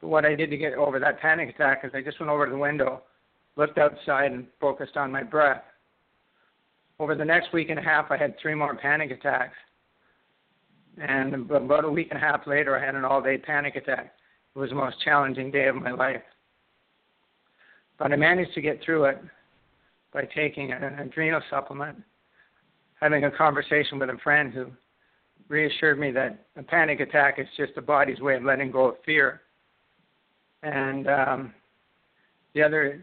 But 0.00 0.08
what 0.08 0.24
I 0.24 0.34
did 0.34 0.50
to 0.50 0.56
get 0.56 0.74
over 0.74 0.98
that 0.98 1.20
panic 1.20 1.48
attack 1.48 1.80
is 1.84 1.90
I 1.94 2.02
just 2.02 2.20
went 2.20 2.30
over 2.30 2.46
to 2.46 2.52
the 2.52 2.58
window, 2.58 3.02
looked 3.56 3.78
outside, 3.78 4.32
and 4.32 4.46
focused 4.60 4.96
on 4.96 5.10
my 5.10 5.22
breath. 5.22 5.64
Over 7.00 7.14
the 7.14 7.24
next 7.24 7.52
week 7.52 7.70
and 7.70 7.78
a 7.78 7.82
half, 7.82 8.10
I 8.10 8.16
had 8.16 8.38
three 8.40 8.54
more 8.54 8.76
panic 8.76 9.10
attacks 9.10 9.56
and 11.00 11.34
about 11.34 11.84
a 11.84 11.90
week 11.90 12.08
and 12.10 12.18
a 12.18 12.20
half 12.20 12.46
later, 12.46 12.76
I 12.76 12.84
had 12.84 12.94
an 12.94 13.04
all 13.04 13.22
day 13.22 13.38
panic 13.38 13.76
attack. 13.76 14.14
It 14.54 14.58
was 14.58 14.70
the 14.70 14.76
most 14.76 15.00
challenging 15.04 15.50
day 15.50 15.68
of 15.68 15.76
my 15.76 15.92
life. 15.92 16.22
But 17.98 18.12
I 18.12 18.16
managed 18.16 18.54
to 18.54 18.60
get 18.60 18.82
through 18.82 19.04
it 19.04 19.22
by 20.12 20.24
taking 20.34 20.72
an 20.72 20.82
adrenal 20.98 21.42
supplement, 21.50 22.02
having 23.00 23.24
a 23.24 23.30
conversation 23.30 23.98
with 23.98 24.10
a 24.10 24.18
friend 24.22 24.52
who 24.52 24.66
reassured 25.48 25.98
me 25.98 26.10
that 26.12 26.46
a 26.56 26.62
panic 26.62 27.00
attack 27.00 27.38
is 27.38 27.46
just 27.56 27.74
the 27.74 27.80
body's 27.80 28.20
way 28.20 28.36
of 28.36 28.44
letting 28.44 28.70
go 28.70 28.88
of 28.88 28.96
fear. 29.04 29.42
And 30.62 31.08
um, 31.08 31.54
the 32.54 32.62
other 32.62 33.00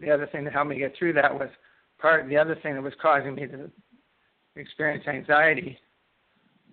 the 0.00 0.10
other 0.10 0.26
thing 0.26 0.44
that 0.44 0.52
helped 0.52 0.70
me 0.70 0.78
get 0.78 0.94
through 0.98 1.14
that 1.14 1.32
was 1.32 1.48
part 1.98 2.28
the 2.28 2.36
other 2.36 2.54
thing 2.62 2.74
that 2.74 2.82
was 2.82 2.92
causing 3.00 3.34
me 3.34 3.46
to 3.46 3.70
experience 4.56 5.06
anxiety 5.06 5.78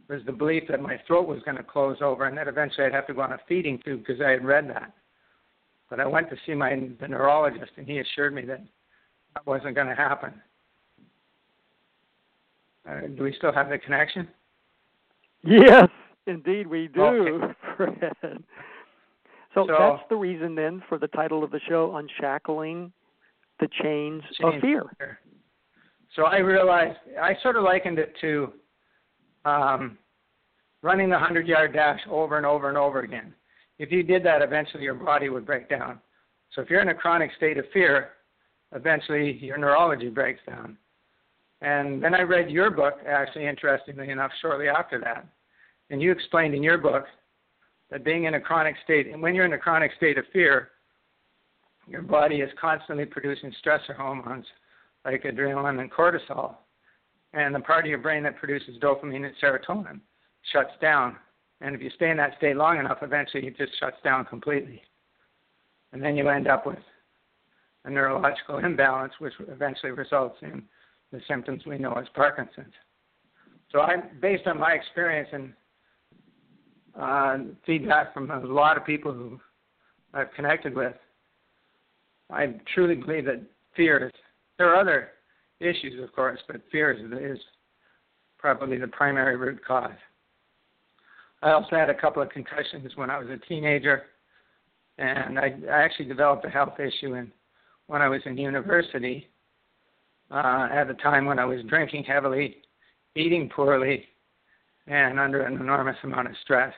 was 0.10 0.22
the 0.26 0.32
belief 0.32 0.64
that 0.70 0.82
my 0.82 1.00
throat 1.08 1.28
was 1.28 1.42
going 1.44 1.58
to 1.58 1.64
close 1.64 1.98
over 2.02 2.26
and 2.26 2.38
that 2.38 2.48
eventually 2.48 2.86
I'd 2.86 2.94
have 2.94 3.08
to 3.08 3.14
go 3.14 3.22
on 3.22 3.34
a 3.34 3.40
feeding 3.48 3.80
tube 3.84 4.04
because 4.06 4.22
I 4.22 4.32
had 4.32 4.46
read 4.46 4.70
that. 4.70 4.94
But 5.90 6.00
I 6.00 6.06
went 6.06 6.30
to 6.30 6.38
see 6.46 6.54
my 6.54 6.90
the 7.00 7.08
neurologist 7.08 7.72
and 7.78 7.88
he 7.88 8.00
assured 8.00 8.34
me 8.34 8.44
that 8.44 8.62
that 9.34 9.48
wasn't 9.48 9.76
going 9.76 9.88
to 9.88 9.96
happen. 9.96 10.34
Uh, 12.88 13.08
do 13.15 13.24
we 13.24 13.34
still 13.34 13.51
have 13.51 13.70
the 13.70 13.77
connection? 13.77 14.27
Yes, 15.44 15.88
indeed 16.25 16.67
we 16.67 16.88
do, 16.88 17.01
okay. 17.01 17.53
Fred. 17.75 18.13
So, 19.53 19.65
So- 19.67 19.75
that's 19.77 20.10
the 20.10 20.15
reason 20.15 20.56
then 20.56 20.84
for 20.88 20.98
the 20.98 21.08
title 21.08 21.44
of 21.44 21.51
the 21.51 21.60
show, 21.67 21.96
Unshackling 21.96 22.91
the 23.60 23.67
Chains, 23.82 24.24
of 24.44 24.51
Chains 24.51 24.62
Fear. 24.62 25.20
So 26.15 26.24
I 26.24 26.38
realized 26.38 26.98
I 27.20 27.36
sort 27.41 27.56
of 27.58 27.63
likened 27.63 28.00
it 28.00 28.13
to 28.22 28.53
um, 29.46 29.98
running 30.82 31.10
the 31.10 31.15
100 31.15 31.48
yard 31.48 31.74
dash 31.74 32.00
over 32.10 32.38
and 32.38 32.46
over 32.46 32.70
and 32.70 32.77
over 32.77 33.01
again. 33.01 33.34
If 33.79 33.91
you 33.91 34.03
did 34.03 34.24
that, 34.24 34.41
eventually 34.41 34.84
your 34.84 34.96
body 34.96 35.29
would 35.29 35.46
break 35.46 35.70
down. 35.70 36.00
So 36.51 36.62
if 36.62 36.70
you're 36.70 36.82
in 36.82 36.89
a 36.89 36.94
chronic 36.96 37.32
state 37.38 37.58
of 37.58 37.65
fear, 37.74 38.10
eventually 38.74 39.34
your 39.34 39.58
neurology 39.58 40.10
breaks 40.10 40.39
down. 40.48 40.77
And 41.62 42.04
then 42.04 42.14
I 42.14 42.22
read 42.22 42.52
your 42.52 42.70
book, 42.70 42.96
actually, 43.08 43.48
interestingly 43.48 44.10
enough, 44.10 44.32
shortly 44.42 44.68
after 44.68 45.00
that. 45.00 45.26
And 45.90 46.02
you 46.02 46.12
explained 46.12 46.54
in 46.54 46.62
your 46.62 46.78
book 46.78 47.06
that 47.90 48.04
being 48.04 48.26
in 48.26 48.36
a 48.36 48.40
chronic 48.40 48.76
state, 48.84 49.08
and 49.08 49.22
when 49.22 49.34
you're 49.34 49.46
in 49.46 49.54
a 49.54 49.58
chronic 49.58 49.92
state 49.98 50.18
of 50.18 50.26
fear, 50.32 50.70
your 51.88 52.02
body 52.02 52.38
is 52.38 52.52
constantly 52.60 53.06
producing 53.06 53.54
stressor 53.66 53.96
hormones 53.96 54.46
like 55.06 55.24
adrenaline 55.24 55.80
and 55.80 55.92
cortisol 55.92 56.56
and 57.34 57.54
the 57.54 57.60
part 57.60 57.86
of 57.86 57.90
your 57.90 58.00
brain 58.00 58.24
that 58.24 58.38
produces 58.38 58.78
dopamine 58.82 59.26
and 59.26 59.34
serotonin 59.42 60.00
shuts 60.52 60.72
down. 60.82 61.16
And 61.62 61.76
if 61.76 61.82
you 61.82 61.90
stay 61.96 62.10
in 62.10 62.18
that 62.18 62.38
state 62.38 62.56
long 62.56 62.80
enough, 62.80 63.00
eventually 63.02 63.46
it 63.48 63.58
just 63.58 63.78
shuts 63.80 63.98
down 64.04 64.26
completely. 64.26 64.82
And 65.92 66.02
then 66.02 66.16
you 66.16 66.28
end 66.30 66.48
up 66.48 66.66
with 66.66 66.80
a 67.86 67.90
neurological 67.90 68.58
imbalance, 68.58 69.14
which 69.20 69.34
eventually 69.48 69.92
results 69.92 70.38
in 70.42 70.64
the 71.12 71.22
symptoms 71.28 71.64
we 71.66 71.78
know 71.78 71.94
as 71.94 72.06
Parkinson's. 72.14 72.74
So 73.72 73.82
I, 73.82 73.98
based 74.22 74.48
on 74.48 74.60
my 74.60 74.74
experience 74.74 75.30
and 75.32 75.54
uh, 77.00 77.38
feedback 77.66 78.14
from 78.14 78.32
a 78.32 78.40
lot 78.40 78.78
of 78.78 78.86
people 78.86 79.14
who 79.14 79.40
I've 80.14 80.32
connected 80.34 80.76
with, 80.76 80.94
I 82.32 82.56
truly 82.74 82.96
believe 82.96 83.26
that 83.26 83.42
fear 83.76 84.08
is. 84.08 84.12
There 84.58 84.74
are 84.74 84.80
other 84.80 85.10
issues, 85.60 86.02
of 86.04 86.14
course, 86.14 86.40
but 86.48 86.62
fear 86.72 86.92
is, 86.92 87.38
is 87.38 87.44
probably 88.38 88.78
the 88.78 88.88
primary 88.88 89.36
root 89.36 89.64
cause. 89.66 89.92
I 91.42 91.52
also 91.52 91.76
had 91.76 91.90
a 91.90 92.00
couple 92.00 92.22
of 92.22 92.30
concussions 92.30 92.92
when 92.96 93.10
I 93.10 93.20
was 93.20 93.28
a 93.30 93.38
teenager, 93.48 94.04
and 94.98 95.38
I, 95.38 95.56
I 95.70 95.84
actually 95.84 96.06
developed 96.06 96.46
a 96.46 96.50
health 96.50 96.80
issue 96.80 97.14
in, 97.14 97.32
when 97.86 98.02
I 98.02 98.10
was 98.10 98.22
in 98.26 98.38
university 98.38 99.28
uh, 100.31 100.67
at 100.72 100.89
a 100.89 100.93
time 100.96 101.25
when 101.25 101.39
I 101.39 101.46
was 101.46 101.62
drinking 101.67 102.03
heavily, 102.03 102.57
eating 103.15 103.50
poorly, 103.50 104.05
and 104.88 105.19
under 105.19 105.43
an 105.43 105.60
enormous 105.60 105.98
amount 106.03 106.27
of 106.27 106.34
stress. 106.43 106.74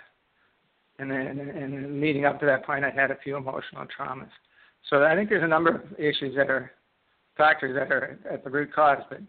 And 0.97 1.09
then, 1.09 1.39
and 1.39 2.01
leading 2.01 2.25
up 2.25 2.39
to 2.41 2.45
that 2.45 2.65
point, 2.65 2.83
I 2.83 2.89
had 2.89 3.11
a 3.11 3.17
few 3.23 3.37
emotional 3.37 3.85
traumas. 3.85 4.29
So 4.89 5.03
I 5.03 5.15
think 5.15 5.29
there's 5.29 5.43
a 5.43 5.47
number 5.47 5.75
of 5.75 5.99
issues 5.99 6.35
that 6.35 6.49
are 6.49 6.71
factors 7.37 7.75
that 7.75 7.91
are 7.91 8.19
at 8.29 8.43
the 8.43 8.49
root 8.49 8.73
cause, 8.73 9.01
but 9.09 9.21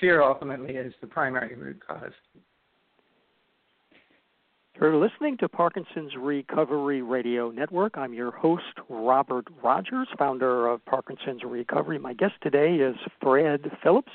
fear 0.00 0.22
ultimately 0.22 0.74
is 0.74 0.94
the 1.00 1.06
primary 1.06 1.54
root 1.54 1.80
cause. 1.86 2.12
You're 4.80 4.96
listening 4.96 5.36
to 5.36 5.48
Parkinson's 5.48 6.16
Recovery 6.18 7.00
Radio 7.00 7.52
Network. 7.52 7.96
I'm 7.96 8.12
your 8.12 8.32
host, 8.32 8.74
Robert 8.88 9.46
Rodgers, 9.62 10.08
founder 10.18 10.66
of 10.66 10.84
Parkinson's 10.84 11.44
Recovery. 11.44 11.96
My 11.96 12.12
guest 12.12 12.34
today 12.42 12.74
is 12.74 12.96
Fred 13.22 13.70
Phillips. 13.84 14.10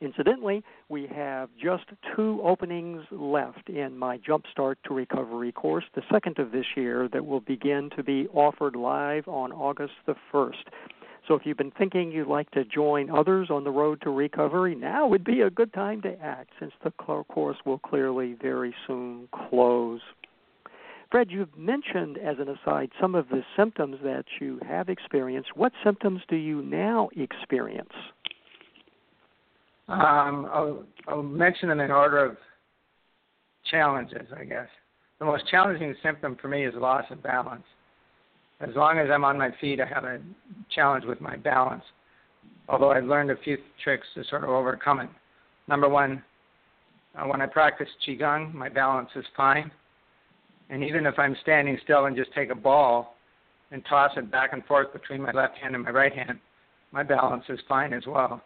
Incidentally, 0.00 0.64
we 0.88 1.06
have 1.06 1.48
just 1.56 1.84
two 2.16 2.40
openings 2.42 3.04
left 3.12 3.68
in 3.68 3.96
my 3.96 4.18
Jumpstart 4.18 4.74
to 4.88 4.94
Recovery 4.94 5.52
course, 5.52 5.84
the 5.94 6.02
second 6.10 6.40
of 6.40 6.50
this 6.50 6.66
year, 6.76 7.08
that 7.12 7.24
will 7.24 7.40
begin 7.40 7.88
to 7.96 8.02
be 8.02 8.26
offered 8.34 8.74
live 8.74 9.28
on 9.28 9.52
August 9.52 9.94
the 10.06 10.16
1st. 10.32 10.64
So 11.26 11.34
if 11.34 11.42
you've 11.44 11.56
been 11.56 11.70
thinking 11.70 12.12
you'd 12.12 12.28
like 12.28 12.50
to 12.50 12.64
join 12.64 13.10
others 13.10 13.48
on 13.50 13.64
the 13.64 13.70
road 13.70 14.02
to 14.02 14.10
recovery, 14.10 14.74
now 14.74 15.06
would 15.06 15.24
be 15.24 15.40
a 15.40 15.50
good 15.50 15.72
time 15.72 16.02
to 16.02 16.20
act 16.20 16.50
since 16.60 16.72
the 16.82 16.90
course 16.90 17.56
will 17.64 17.78
clearly 17.78 18.36
very 18.40 18.74
soon 18.86 19.28
close. 19.48 20.00
Fred, 21.10 21.30
you've 21.30 21.56
mentioned 21.56 22.18
as 22.18 22.36
an 22.40 22.48
aside 22.48 22.90
some 23.00 23.14
of 23.14 23.28
the 23.28 23.42
symptoms 23.56 23.96
that 24.02 24.24
you 24.40 24.60
have 24.68 24.88
experienced. 24.88 25.50
What 25.54 25.72
symptoms 25.82 26.20
do 26.28 26.36
you 26.36 26.62
now 26.62 27.08
experience? 27.16 27.92
Um, 29.88 30.48
I'll, 30.52 30.84
I'll 31.06 31.22
mention 31.22 31.68
them 31.68 31.80
in 31.80 31.90
order 31.90 32.24
of 32.24 32.36
challenges, 33.70 34.26
I 34.36 34.44
guess. 34.44 34.68
The 35.20 35.24
most 35.24 35.46
challenging 35.50 35.94
symptom 36.02 36.36
for 36.40 36.48
me 36.48 36.66
is 36.66 36.74
loss 36.74 37.04
of 37.10 37.22
balance. 37.22 37.64
As 38.60 38.70
long 38.74 38.98
as 38.98 39.08
I'm 39.10 39.24
on 39.24 39.36
my 39.36 39.50
feet, 39.60 39.80
I 39.80 39.86
have 39.86 40.04
a 40.04 40.20
challenge 40.74 41.04
with 41.04 41.20
my 41.20 41.36
balance. 41.36 41.84
Although 42.68 42.92
I've 42.92 43.04
learned 43.04 43.30
a 43.30 43.36
few 43.36 43.58
tricks 43.82 44.06
to 44.14 44.24
sort 44.24 44.44
of 44.44 44.50
overcome 44.50 45.00
it. 45.00 45.10
Number 45.68 45.88
one, 45.88 46.22
uh, 47.16 47.26
when 47.26 47.40
I 47.40 47.46
practice 47.46 47.88
Qigong, 48.06 48.54
my 48.54 48.68
balance 48.68 49.10
is 49.16 49.24
fine. 49.36 49.70
And 50.70 50.82
even 50.82 51.06
if 51.06 51.18
I'm 51.18 51.36
standing 51.42 51.78
still 51.84 52.06
and 52.06 52.16
just 52.16 52.32
take 52.32 52.50
a 52.50 52.54
ball 52.54 53.16
and 53.70 53.84
toss 53.86 54.12
it 54.16 54.30
back 54.30 54.52
and 54.52 54.64
forth 54.64 54.92
between 54.92 55.20
my 55.20 55.32
left 55.32 55.58
hand 55.58 55.74
and 55.74 55.84
my 55.84 55.90
right 55.90 56.12
hand, 56.12 56.38
my 56.92 57.02
balance 57.02 57.44
is 57.48 57.58
fine 57.68 57.92
as 57.92 58.06
well. 58.06 58.40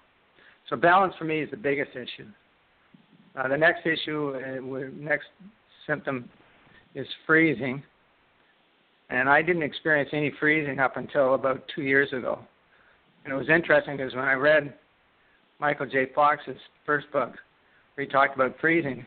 So 0.68 0.76
balance 0.76 1.14
for 1.18 1.24
me 1.24 1.40
is 1.40 1.50
the 1.50 1.56
biggest 1.56 1.92
issue. 1.92 2.26
Uh, 3.36 3.48
the 3.48 3.56
next 3.56 3.86
issue, 3.86 4.34
uh, 4.34 4.88
next 4.96 5.26
symptom 5.86 6.28
is 6.94 7.06
freezing. 7.26 7.82
And 9.10 9.28
I 9.28 9.42
didn't 9.42 9.62
experience 9.62 10.10
any 10.12 10.32
freezing 10.38 10.78
up 10.78 10.96
until 10.96 11.34
about 11.34 11.62
two 11.74 11.82
years 11.82 12.12
ago. 12.12 12.38
And 13.24 13.32
it 13.32 13.36
was 13.36 13.48
interesting 13.48 13.96
because 13.96 14.14
when 14.14 14.24
I 14.24 14.34
read 14.34 14.74
Michael 15.60 15.86
J. 15.86 16.06
Fox's 16.14 16.56
first 16.84 17.10
book, 17.10 17.32
where 17.94 18.06
he 18.06 18.10
talked 18.10 18.34
about 18.34 18.56
freezing, 18.60 19.04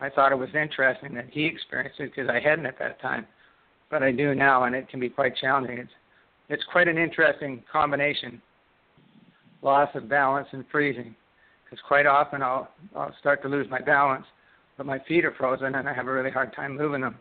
I 0.00 0.08
thought 0.08 0.32
it 0.32 0.38
was 0.38 0.50
interesting 0.54 1.14
that 1.14 1.26
he 1.30 1.44
experienced 1.46 1.98
it 2.00 2.12
because 2.14 2.30
I 2.30 2.40
hadn't 2.40 2.66
at 2.66 2.78
that 2.78 3.00
time, 3.00 3.26
but 3.90 4.02
I 4.02 4.12
do 4.12 4.34
now, 4.34 4.64
and 4.64 4.74
it 4.74 4.88
can 4.88 5.00
be 5.00 5.08
quite 5.08 5.36
challenging. 5.36 5.78
It's 5.78 5.90
it's 6.50 6.64
quite 6.72 6.88
an 6.88 6.96
interesting 6.96 7.62
combination, 7.70 8.40
loss 9.60 9.90
of 9.94 10.08
balance 10.08 10.48
and 10.52 10.64
freezing, 10.72 11.14
because 11.64 11.82
quite 11.86 12.06
often 12.06 12.42
I'll 12.42 12.68
I'll 12.94 13.14
start 13.18 13.42
to 13.42 13.48
lose 13.48 13.68
my 13.68 13.80
balance, 13.80 14.24
but 14.76 14.86
my 14.86 14.98
feet 15.00 15.24
are 15.24 15.34
frozen 15.34 15.74
and 15.74 15.88
I 15.88 15.92
have 15.92 16.06
a 16.06 16.12
really 16.12 16.30
hard 16.30 16.54
time 16.54 16.76
moving 16.76 17.00
them. 17.00 17.16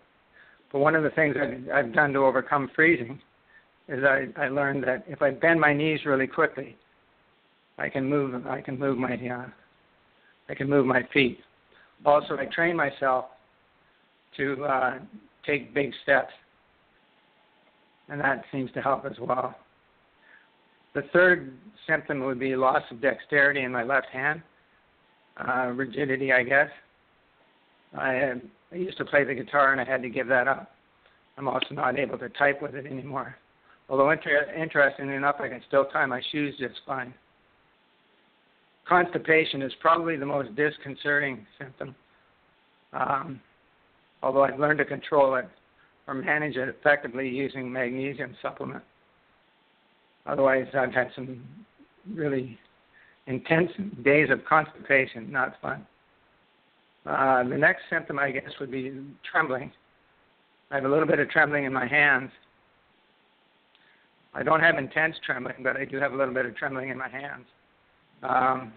But 0.72 0.80
one 0.80 0.96
of 0.96 1.04
the 1.04 1.10
things 1.12 1.36
I've, 1.42 1.70
I've 1.86 1.94
done 1.94 2.14
to 2.14 2.20
overcome 2.20 2.70
freezing 2.76 3.20
is 3.88 4.04
I, 4.04 4.28
I 4.38 4.50
learned 4.50 4.84
that 4.84 5.06
if 5.08 5.22
I 5.22 5.32
bend 5.32 5.60
my 5.60 5.74
knees 5.74 6.02
really 6.06 6.28
quickly, 6.28 6.76
I 7.78 7.90
can 7.90 8.06
move 8.10 8.46
I 8.48 8.62
can 8.62 8.78
move 8.78 8.98
my 8.98 9.14
uh, 9.14 9.46
I 10.50 10.54
can 10.56 10.70
move 10.70 10.86
my 10.86 11.08
feet. 11.14 11.40
Also, 12.06 12.38
I 12.38 12.46
train 12.46 12.76
myself 12.76 13.26
to 14.38 14.66
uh, 14.66 15.00
take 15.46 15.74
big 15.74 15.92
steps, 16.04 16.34
and 18.10 18.20
that 18.20 18.44
seems 18.52 18.72
to 18.74 18.82
help 18.82 19.06
as 19.06 19.18
well. 19.20 19.56
The 20.94 21.04
third 21.14 21.54
symptom 21.88 22.22
would 22.26 22.40
be 22.40 22.56
loss 22.56 22.84
of 22.92 23.02
dexterity 23.02 23.62
in 23.62 23.72
my 23.72 23.84
left 23.84 24.08
hand, 24.08 24.42
uh, 25.38 25.68
rigidity, 25.68 26.34
I 26.34 26.44
guess. 26.44 26.70
I, 27.98 28.34
I 28.72 28.76
used 28.76 28.98
to 28.98 29.06
play 29.06 29.24
the 29.24 29.34
guitar 29.34 29.72
and 29.72 29.82
I 29.82 29.86
had 29.86 30.02
to 30.02 30.10
give 30.10 30.28
that 30.28 30.48
up. 30.48 30.72
I'm 31.38 31.48
also 31.48 31.68
not 31.72 31.98
able 31.98 32.18
to 32.18 32.30
type 32.30 32.62
with 32.62 32.76
it 32.76 32.86
anymore. 32.86 33.36
Although 33.90 34.12
inter- 34.12 34.52
interestingly 34.54 35.16
enough, 35.16 35.38
I 35.40 35.48
can 35.48 35.62
still 35.68 35.86
tie 35.86 36.06
my 36.06 36.22
shoes 36.32 36.56
just 36.60 36.76
fine. 36.86 37.14
Constipation 38.88 39.62
is 39.62 39.72
probably 39.80 40.18
the 40.18 40.26
most 40.26 40.56
disconcerting 40.56 41.46
symptom. 41.60 41.96
Um, 42.94 43.40
although 44.24 44.44
I've 44.44 44.60
learned 44.60 44.80
to 44.80 44.86
control 44.86 45.36
it 45.36 45.48
or 46.08 46.14
manage 46.14 46.56
it 46.56 46.70
effectively 46.70 47.28
using 47.28 47.72
magnesium 47.72 48.36
supplement. 48.42 48.84
Otherwise, 50.26 50.68
I've 50.74 50.94
had 50.94 51.12
some 51.16 51.44
really 52.14 52.58
intense 53.28 53.72
days 54.04 54.30
of 54.30 54.44
constipation, 54.46 55.32
not 55.32 55.56
fun. 55.62 55.86
Uh, 57.08 57.44
the 57.44 57.58
next 57.58 57.84
symptom, 57.90 58.20
I 58.20 58.32
guess, 58.32 58.52
would 58.60 58.72
be 58.72 58.92
trembling. 59.32 59.72
I 60.72 60.76
have 60.76 60.84
a 60.84 60.90
little 60.90 61.08
bit 61.08 61.20
of 61.20 61.30
trembling 61.30 61.64
in 61.64 61.72
my 61.72 61.88
hands. 61.88 62.32
I 64.34 64.44
don't 64.44 64.60
have 64.60 64.78
intense 64.78 65.16
trembling, 65.26 65.56
but 65.64 65.78
I 65.78 65.86
do 65.86 65.98
have 65.98 66.12
a 66.12 66.18
little 66.18 66.34
bit 66.34 66.46
of 66.46 66.56
trembling 66.58 66.90
in 66.90 66.98
my 66.98 67.08
hands. 67.08 67.46
Um, 68.24 68.74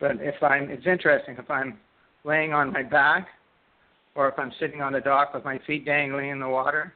but 0.00 0.12
if 0.20 0.42
I'm, 0.42 0.70
it's 0.70 0.86
interesting 0.86 1.36
if 1.38 1.50
I'm 1.50 1.78
laying 2.24 2.52
on 2.54 2.72
my 2.72 2.82
back, 2.82 3.28
or 4.14 4.28
if 4.28 4.38
I'm 4.38 4.52
sitting 4.58 4.80
on 4.80 4.94
the 4.94 5.00
dock 5.00 5.34
with 5.34 5.44
my 5.44 5.60
feet 5.66 5.84
dangling 5.84 6.30
in 6.30 6.40
the 6.40 6.48
water, 6.48 6.94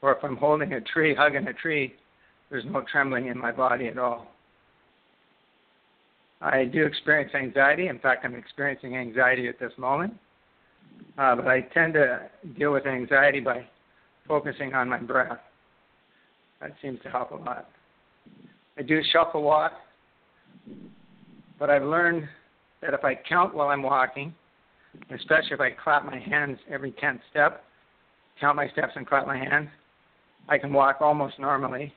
or 0.00 0.16
if 0.16 0.24
I'm 0.24 0.36
holding 0.36 0.72
a 0.72 0.80
tree, 0.80 1.14
hugging 1.14 1.46
a 1.46 1.52
tree, 1.52 1.94
there's 2.50 2.64
no 2.64 2.82
trembling 2.90 3.26
in 3.26 3.38
my 3.38 3.52
body 3.52 3.88
at 3.88 3.98
all. 3.98 4.31
I 6.42 6.64
do 6.64 6.84
experience 6.84 7.32
anxiety. 7.34 7.86
In 7.86 8.00
fact, 8.00 8.24
I'm 8.24 8.34
experiencing 8.34 8.96
anxiety 8.96 9.48
at 9.48 9.60
this 9.60 9.72
moment. 9.78 10.14
Uh, 11.16 11.36
but 11.36 11.46
I 11.46 11.60
tend 11.72 11.94
to 11.94 12.28
deal 12.58 12.72
with 12.72 12.84
anxiety 12.86 13.38
by 13.38 13.64
focusing 14.26 14.74
on 14.74 14.88
my 14.88 14.98
breath. 14.98 15.38
That 16.60 16.72
seems 16.82 17.00
to 17.02 17.10
help 17.10 17.30
a 17.30 17.36
lot. 17.36 17.68
I 18.78 18.82
do 18.82 19.00
shuffle 19.12 19.42
walk, 19.42 19.72
but 21.58 21.70
I've 21.70 21.82
learned 21.82 22.28
that 22.80 22.94
if 22.94 23.04
I 23.04 23.14
count 23.28 23.54
while 23.54 23.68
I'm 23.68 23.82
walking, 23.82 24.34
especially 25.14 25.52
if 25.52 25.60
I 25.60 25.70
clap 25.70 26.04
my 26.04 26.18
hands 26.18 26.58
every 26.70 26.92
10th 26.92 27.20
step, 27.30 27.64
count 28.40 28.56
my 28.56 28.68
steps 28.68 28.92
and 28.96 29.06
clap 29.06 29.26
my 29.26 29.36
hands, 29.36 29.68
I 30.48 30.58
can 30.58 30.72
walk 30.72 30.96
almost 31.00 31.38
normally. 31.38 31.92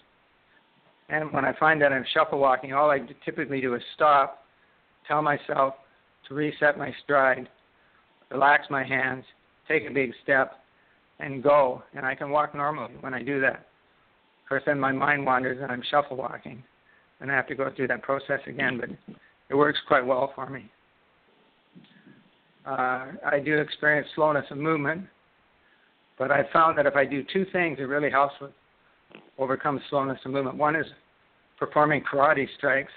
And 1.10 1.32
when 1.32 1.46
I 1.46 1.54
find 1.60 1.82
that 1.82 1.94
I'm 1.94 2.06
shuffle 2.14 2.40
walking, 2.40 2.74
all 2.74 2.90
I 2.90 3.00
typically 3.24 3.62
do 3.62 3.76
is 3.76 3.82
stop, 3.94 4.44
tell 5.08 5.22
myself 5.22 5.76
to 6.28 6.34
reset 6.34 6.78
my 6.78 6.94
stride, 7.04 7.48
relax 8.32 8.66
my 8.70 8.84
hands, 8.84 9.24
take 9.68 9.84
a 9.90 9.94
big 9.94 10.12
step, 10.24 10.60
and 11.20 11.44
go. 11.44 11.84
And 11.96 12.06
I 12.06 12.16
can 12.16 12.32
walk 12.32 12.56
normally 12.56 12.94
when 13.02 13.14
I 13.14 13.22
do 13.22 13.40
that. 13.42 13.68
Of 14.44 14.50
course, 14.50 14.64
then 14.66 14.80
my 14.80 14.92
mind 14.92 15.26
wanders 15.26 15.60
and 15.62 15.72
I'm 15.72 15.84
shuffle 15.90 16.18
walking, 16.18 16.64
and 17.20 17.32
I 17.32 17.36
have 17.36 17.48
to 17.48 17.56
go 17.56 17.72
through 17.76 17.88
that 17.88 18.02
process 18.02 18.40
again. 18.48 18.80
But 18.80 18.90
it 19.50 19.56
works 19.56 19.80
quite 19.88 20.06
well 20.06 20.32
for 20.36 20.50
me. 20.50 20.70
Uh, 22.66 23.12
I 23.26 23.40
do 23.44 23.58
experience 23.60 24.08
slowness 24.16 24.46
of 24.50 24.58
movement, 24.58 25.04
but 26.18 26.32
I 26.32 26.48
found 26.52 26.78
that 26.80 26.88
if 26.88 26.96
I 26.96 27.06
do 27.06 27.24
two 27.32 27.46
things, 27.52 27.78
it 27.80 27.84
really 27.84 28.10
helps 28.10 28.34
with 28.42 28.52
overcome 29.38 29.82
slowness 29.90 30.20
of 30.26 30.32
movement. 30.32 30.58
One 30.58 30.76
is 30.76 30.86
performing 31.58 32.04
karate 32.04 32.48
strikes 32.58 32.92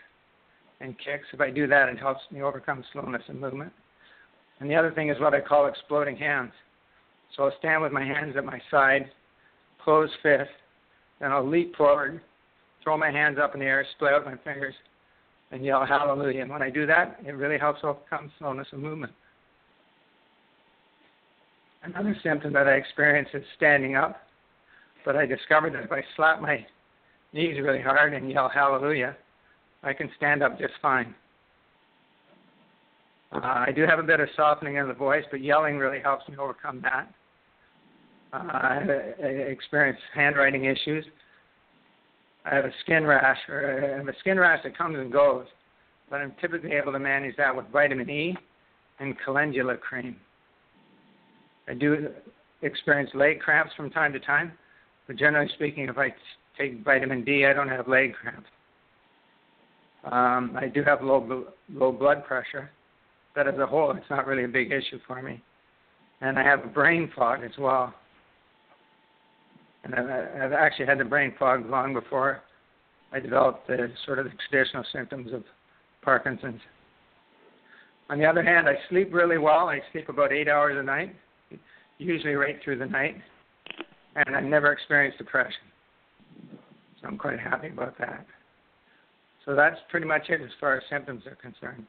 and 0.81 0.97
kicks. 0.99 1.27
If 1.33 1.41
I 1.41 1.51
do 1.51 1.67
that, 1.67 1.89
it 1.89 1.99
helps 1.99 2.21
me 2.31 2.43
overcome 2.43 2.85
slowness 2.93 3.23
of 3.29 3.37
movement. 3.37 3.73
And 4.61 4.71
the 4.71 4.75
other 4.75 4.91
thing 4.91 5.09
is 5.09 5.21
what 5.21 5.35
I 5.35 5.41
call 5.41 5.67
exploding 5.67 6.17
hands. 6.17 6.53
So 7.37 7.45
I'll 7.45 7.59
stand 7.59 7.83
with 7.83 7.93
my 7.93 8.05
hands 8.05 8.37
at 8.37 8.45
my 8.45 8.61
side, 8.71 9.11
close 9.83 10.11
fist, 10.23 10.51
then 11.21 11.33
I'll 11.33 11.47
leap 11.49 11.77
forward, 11.77 12.21
throw 12.83 12.97
my 12.97 13.11
hands 13.11 13.39
up 13.43 13.55
in 13.55 13.61
the 13.61 13.67
air, 13.67 13.87
split 13.97 14.15
out 14.15 14.25
my 14.25 14.37
fingers, 14.45 14.75
and 15.51 15.65
yell 15.65 15.85
hallelujah. 15.87 16.43
And 16.43 16.51
when 16.51 16.63
I 16.63 16.71
do 16.71 16.87
that, 16.87 17.21
it 17.25 17.33
really 17.33 17.59
helps 17.59 17.81
overcome 17.83 18.31
slowness 18.39 18.69
of 18.73 18.81
movement. 18.81 19.13
Another 21.83 22.17
symptom 22.23 22.53
that 22.53 22.67
I 22.67 22.73
experience 22.73 23.29
is 23.33 23.45
standing 23.57 23.95
up, 23.95 24.28
but 25.05 25.17
I 25.17 25.27
discovered 25.27 25.75
that 25.75 25.85
if 25.85 25.93
I 25.93 26.03
slap 26.17 26.41
my 26.41 26.67
knees 27.33 27.57
really 27.61 27.81
hard 27.81 28.15
and 28.15 28.31
yell 28.31 28.49
hallelujah, 28.49 29.17
I 29.83 29.93
can 29.93 30.11
stand 30.17 30.43
up 30.43 30.59
just 30.59 30.75
fine. 30.83 31.15
Uh, 33.33 33.41
I 33.43 33.73
do 33.75 33.83
have 33.83 33.99
a 33.99 34.03
bit 34.03 34.21
of 34.21 34.29
softening 34.37 34.77
in 34.77 34.89
the 34.89 34.95
voice, 34.95 35.25
but 35.31 35.43
yelling 35.43 35.77
really 35.79 36.01
helps 36.01 36.29
me 36.29 36.37
overcome 36.39 36.81
that. 36.83 37.13
Uh, 38.33 38.37
I, 38.37 38.79
I 39.23 39.27
experience 39.27 39.99
handwriting 40.15 40.65
issues. 40.65 41.05
I 42.45 42.55
have 42.55 42.65
a 42.65 42.73
skin 42.83 43.05
rash, 43.05 43.39
or 43.49 43.93
I 43.95 43.99
have 43.99 44.09
a 44.09 44.19
skin 44.21 44.39
rash 44.39 44.63
that 44.65 44.77
comes 44.77 44.97
and 44.99 45.13
goes, 45.13 45.47
but 46.09 46.17
I'm 46.17 46.33
typically 46.41 46.73
able 46.73 46.93
to 46.93 46.99
manage 46.99 47.37
that 47.37 47.55
with 47.55 47.67
vitamin 47.71 48.09
E 48.09 48.37
and 48.99 49.15
calendula 49.25 49.77
cream. 49.77 50.17
I 51.69 51.75
do 51.75 52.09
experience 52.63 53.11
leg 53.15 53.41
cramps 53.41 53.73
from 53.77 53.91
time 53.91 54.13
to 54.15 54.21
time, 54.21 54.53
but 55.09 55.17
generally 55.17 55.51
speaking, 55.55 55.89
if 55.89 55.99
I 55.99 56.15
take 56.57 56.85
vitamin 56.85 57.25
D, 57.25 57.47
I 57.47 57.53
don't 57.53 57.69
have 57.69 57.89
leg 57.89 58.15
cramps. 58.15 58.49
Um, 60.05 60.57
I 60.57 60.69
do 60.69 60.85
have 60.85 61.03
low 61.03 61.47
low 61.73 61.91
blood 61.91 62.25
pressure, 62.25 62.71
but 63.35 63.49
as 63.49 63.59
a 63.59 63.67
whole, 63.67 63.91
it's 63.97 64.09
not 64.11 64.27
really 64.27 64.45
a 64.45 64.49
big 64.49 64.71
issue 64.71 65.01
for 65.07 65.21
me. 65.21 65.43
And 66.21 66.39
I 66.39 66.45
have 66.45 66.65
a 66.65 66.69
brain 66.69 67.11
fog 67.17 67.43
as 67.43 67.57
well. 67.59 67.93
And 69.85 69.95
I've, 69.95 70.09
I've 70.43 70.53
actually 70.53 70.87
had 70.87 70.99
the 70.99 71.05
brain 71.05 71.35
fog 71.39 71.69
long 71.69 71.95
before 71.95 72.43
I 73.13 73.21
developed 73.21 73.67
the 73.67 73.91
sort 74.05 74.19
of 74.19 74.27
the 74.27 74.33
traditional 74.49 74.85
symptoms 74.93 75.33
of 75.33 75.43
Parkinson's. 76.03 76.61
On 78.11 78.19
the 78.19 78.27
other 78.27 78.43
hand, 78.43 78.69
I 78.69 78.75
sleep 78.89 79.13
really 79.13 79.39
well. 79.39 79.69
I 79.69 79.81
sleep 79.93 80.09
about 80.09 80.33
eight 80.33 80.49
hours 80.49 80.77
a 80.79 80.83
night, 80.83 81.15
usually 81.99 82.35
right 82.35 82.59
through 82.63 82.79
the 82.79 82.87
night, 82.87 83.17
and 84.17 84.37
I've 84.37 84.45
never 84.45 84.73
experienced 84.73 85.19
depression. 85.19 85.61
So 87.01 87.09
I'm 87.09 87.19
quite 87.19 87.39
happy 87.39 87.69
about 87.69 87.97
that. 87.99 88.27
So 89.45 89.55
that's 89.55 89.77
pretty 89.91 90.07
much 90.07 90.29
it 90.29 90.41
as 90.43 90.51
far 90.61 90.77
as 90.77 90.83
symptoms 90.91 91.25
are 91.27 91.37
concerned. 91.37 91.87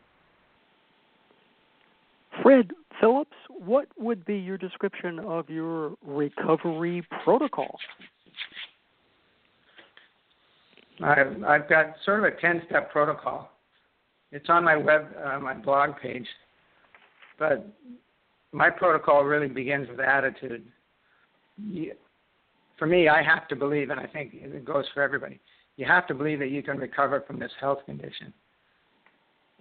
Fred 2.41 2.71
Phillips, 3.01 3.36
what 3.49 3.88
would 3.97 4.23
be 4.25 4.38
your 4.38 4.58
description 4.58 5.19
of 5.19 5.49
your 5.49 5.95
recovery 6.05 7.05
protocol? 7.23 7.77
I've, 11.01 11.43
I've 11.43 11.69
got 11.69 11.95
sort 12.05 12.19
of 12.19 12.34
a 12.34 12.41
10 12.41 12.63
step 12.67 12.91
protocol. 12.91 13.51
It's 14.32 14.49
on 14.49 14.63
my 14.63 14.75
web, 14.75 15.08
uh, 15.23 15.39
my 15.39 15.53
blog 15.53 15.91
page. 16.01 16.27
But 17.38 17.67
my 18.51 18.69
protocol 18.69 19.23
really 19.23 19.47
begins 19.47 19.88
with 19.89 19.99
attitude. 19.99 20.65
For 22.79 22.87
me, 22.87 23.09
I 23.09 23.21
have 23.21 23.47
to 23.49 23.55
believe, 23.55 23.89
and 23.89 23.99
I 23.99 24.07
think 24.07 24.31
it 24.33 24.65
goes 24.65 24.85
for 24.93 25.03
everybody, 25.03 25.39
you 25.75 25.85
have 25.85 26.07
to 26.07 26.13
believe 26.13 26.39
that 26.39 26.49
you 26.49 26.63
can 26.63 26.77
recover 26.77 27.23
from 27.27 27.37
this 27.37 27.51
health 27.59 27.79
condition. 27.85 28.33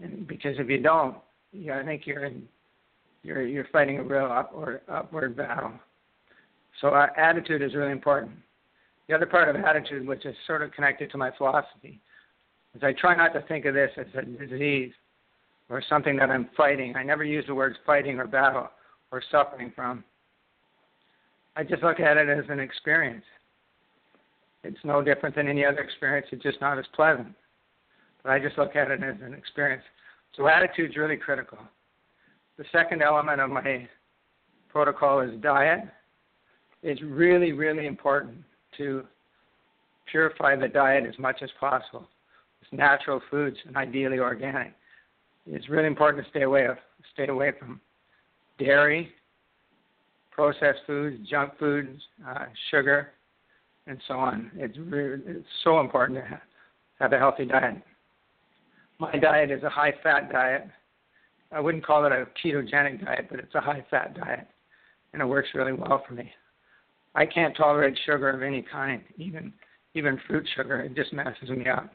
And 0.00 0.26
because 0.26 0.54
if 0.58 0.70
you 0.70 0.80
don't, 0.80 1.16
yeah, 1.52 1.80
I 1.80 1.84
think 1.84 2.06
you're 2.06 2.24
in, 2.24 2.44
you're 3.24 3.44
you're 3.44 3.66
fighting 3.72 3.98
a 3.98 4.02
real 4.02 4.26
upward 4.26 4.82
upward 4.88 5.36
battle. 5.36 5.72
So 6.80 6.88
uh, 6.88 7.08
attitude 7.16 7.60
is 7.60 7.74
really 7.74 7.90
important. 7.90 8.36
The 9.08 9.14
other 9.14 9.26
part 9.26 9.48
of 9.48 9.56
attitude, 9.56 10.06
which 10.06 10.24
is 10.24 10.36
sort 10.46 10.62
of 10.62 10.70
connected 10.72 11.10
to 11.10 11.18
my 11.18 11.30
philosophy, 11.36 12.00
is 12.76 12.82
I 12.84 12.92
try 12.92 13.16
not 13.16 13.32
to 13.32 13.42
think 13.48 13.64
of 13.64 13.74
this 13.74 13.90
as 13.96 14.06
a 14.14 14.22
disease 14.46 14.92
or 15.68 15.82
something 15.88 16.16
that 16.16 16.30
I'm 16.30 16.48
fighting. 16.56 16.94
I 16.94 17.02
never 17.02 17.24
use 17.24 17.44
the 17.48 17.54
words 17.54 17.76
fighting 17.84 18.18
or 18.18 18.26
battle 18.26 18.68
or 19.10 19.22
suffering 19.32 19.72
from. 19.74 20.04
I 21.58 21.64
just 21.64 21.82
look 21.82 21.98
at 21.98 22.16
it 22.16 22.28
as 22.28 22.44
an 22.48 22.60
experience. 22.60 23.24
It's 24.62 24.78
no 24.84 25.02
different 25.02 25.34
than 25.34 25.48
any 25.48 25.64
other 25.64 25.80
experience, 25.80 26.28
it's 26.30 26.42
just 26.42 26.60
not 26.60 26.78
as 26.78 26.84
pleasant. 26.94 27.34
But 28.22 28.30
I 28.30 28.38
just 28.38 28.56
look 28.56 28.76
at 28.76 28.92
it 28.92 29.02
as 29.02 29.16
an 29.24 29.34
experience. 29.34 29.82
So 30.36 30.46
attitude's 30.46 30.96
really 30.96 31.16
critical. 31.16 31.58
The 32.58 32.64
second 32.70 33.02
element 33.02 33.40
of 33.40 33.50
my 33.50 33.88
protocol 34.68 35.20
is 35.20 35.32
diet. 35.40 35.80
It's 36.84 37.02
really, 37.02 37.50
really 37.50 37.86
important 37.86 38.36
to 38.76 39.02
purify 40.10 40.54
the 40.54 40.68
diet 40.68 41.06
as 41.08 41.18
much 41.18 41.42
as 41.42 41.50
possible. 41.58 42.06
It's 42.62 42.72
natural 42.72 43.20
foods 43.32 43.56
and 43.66 43.76
ideally 43.76 44.20
organic. 44.20 44.74
It's 45.44 45.68
really 45.68 45.88
important 45.88 46.22
to 46.22 46.30
stay 46.30 46.42
away 46.42 46.66
of, 46.66 46.76
stay 47.14 47.26
away 47.26 47.50
from 47.58 47.80
dairy, 48.60 49.12
processed 50.38 50.78
foods, 50.86 51.28
junk 51.28 51.52
foods, 51.58 52.00
uh, 52.24 52.44
sugar, 52.70 53.08
and 53.88 53.98
so 54.06 54.14
on. 54.14 54.52
It's 54.54 54.78
really, 54.78 55.20
it's 55.26 55.44
so 55.64 55.80
important 55.80 56.20
to 56.20 56.40
have, 57.00 57.12
a 57.12 57.18
healthy 57.18 57.44
diet. 57.44 57.82
My 59.00 59.16
diet 59.16 59.50
is 59.50 59.64
a 59.64 59.68
high 59.68 59.94
fat 60.00 60.30
diet. 60.30 60.68
I 61.50 61.58
wouldn't 61.58 61.84
call 61.84 62.06
it 62.06 62.12
a 62.12 62.28
ketogenic 62.40 63.04
diet, 63.04 63.26
but 63.28 63.40
it's 63.40 63.54
a 63.56 63.60
high 63.60 63.84
fat 63.90 64.14
diet, 64.14 64.46
and 65.12 65.20
it 65.20 65.24
works 65.24 65.48
really 65.56 65.72
well 65.72 66.04
for 66.06 66.14
me. 66.14 66.30
I 67.16 67.26
can't 67.26 67.56
tolerate 67.56 67.98
sugar 68.06 68.30
of 68.30 68.40
any 68.40 68.62
kind, 68.62 69.02
even 69.16 69.52
even 69.94 70.20
fruit 70.28 70.46
sugar. 70.54 70.82
It 70.82 70.94
just 70.94 71.12
messes 71.12 71.48
me 71.48 71.66
up. 71.66 71.92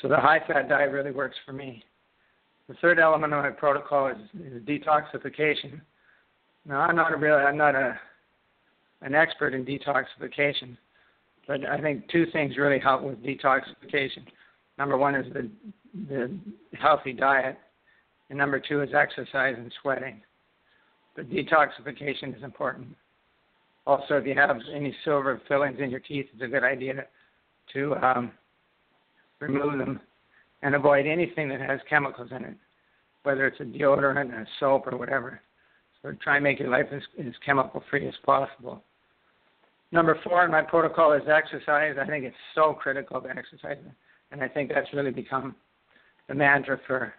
So 0.00 0.08
the 0.08 0.16
high 0.16 0.40
fat 0.46 0.70
diet 0.70 0.92
really 0.92 1.10
works 1.10 1.36
for 1.44 1.52
me. 1.52 1.84
The 2.68 2.74
third 2.80 2.98
element 2.98 3.34
of 3.34 3.42
my 3.42 3.50
protocol 3.50 4.08
is, 4.08 4.16
is 4.40 4.62
detoxification. 4.62 5.82
Now 6.66 6.80
I'm 6.80 6.96
not 6.96 7.12
a 7.12 7.16
really 7.16 7.42
I'm 7.42 7.56
not 7.56 7.74
a 7.74 7.98
an 9.02 9.14
expert 9.14 9.54
in 9.54 9.64
detoxification, 9.64 10.76
but 11.46 11.64
I 11.66 11.80
think 11.80 12.08
two 12.08 12.26
things 12.32 12.56
really 12.56 12.78
help 12.78 13.02
with 13.02 13.22
detoxification. 13.22 14.24
Number 14.78 14.96
one 14.96 15.14
is 15.14 15.32
the 15.32 15.50
the 16.08 16.38
healthy 16.80 17.12
diet, 17.12 17.58
and 18.30 18.38
number 18.38 18.58
two 18.58 18.82
is 18.82 18.90
exercise 18.94 19.54
and 19.56 19.72
sweating. 19.82 20.22
But 21.14 21.30
detoxification 21.30 22.36
is 22.36 22.42
important. 22.42 22.88
Also, 23.86 24.14
if 24.14 24.26
you 24.26 24.34
have 24.34 24.56
any 24.74 24.94
silver 25.04 25.40
fillings 25.46 25.78
in 25.78 25.90
your 25.90 26.00
teeth, 26.00 26.26
it's 26.32 26.42
a 26.42 26.48
good 26.48 26.64
idea 26.64 27.04
to 27.74 27.94
um, 27.96 28.32
remove 29.40 29.78
them 29.78 30.00
and 30.62 30.74
avoid 30.74 31.06
anything 31.06 31.48
that 31.50 31.60
has 31.60 31.78
chemicals 31.88 32.30
in 32.34 32.44
it, 32.44 32.56
whether 33.22 33.46
it's 33.46 33.60
a 33.60 33.64
deodorant, 33.64 34.32
a 34.32 34.46
soap, 34.58 34.86
or 34.86 34.96
whatever. 34.96 35.40
So 36.04 36.12
try 36.22 36.36
and 36.36 36.44
make 36.44 36.60
your 36.60 36.68
life 36.68 36.86
as, 36.92 37.00
as 37.18 37.32
chemical 37.44 37.82
free 37.88 38.06
as 38.06 38.14
possible. 38.26 38.84
Number 39.90 40.18
four 40.22 40.44
in 40.44 40.50
my 40.50 40.60
protocol 40.60 41.14
is 41.14 41.22
exercise. 41.26 41.96
I 41.98 42.06
think 42.06 42.24
it's 42.24 42.36
so 42.54 42.74
critical 42.74 43.22
to 43.22 43.28
exercise, 43.30 43.78
and 44.30 44.42
I 44.42 44.48
think 44.48 44.68
that's 44.68 44.92
really 44.92 45.12
become 45.12 45.56
the 46.28 46.34
mantra 46.34 46.78
for 46.86 47.14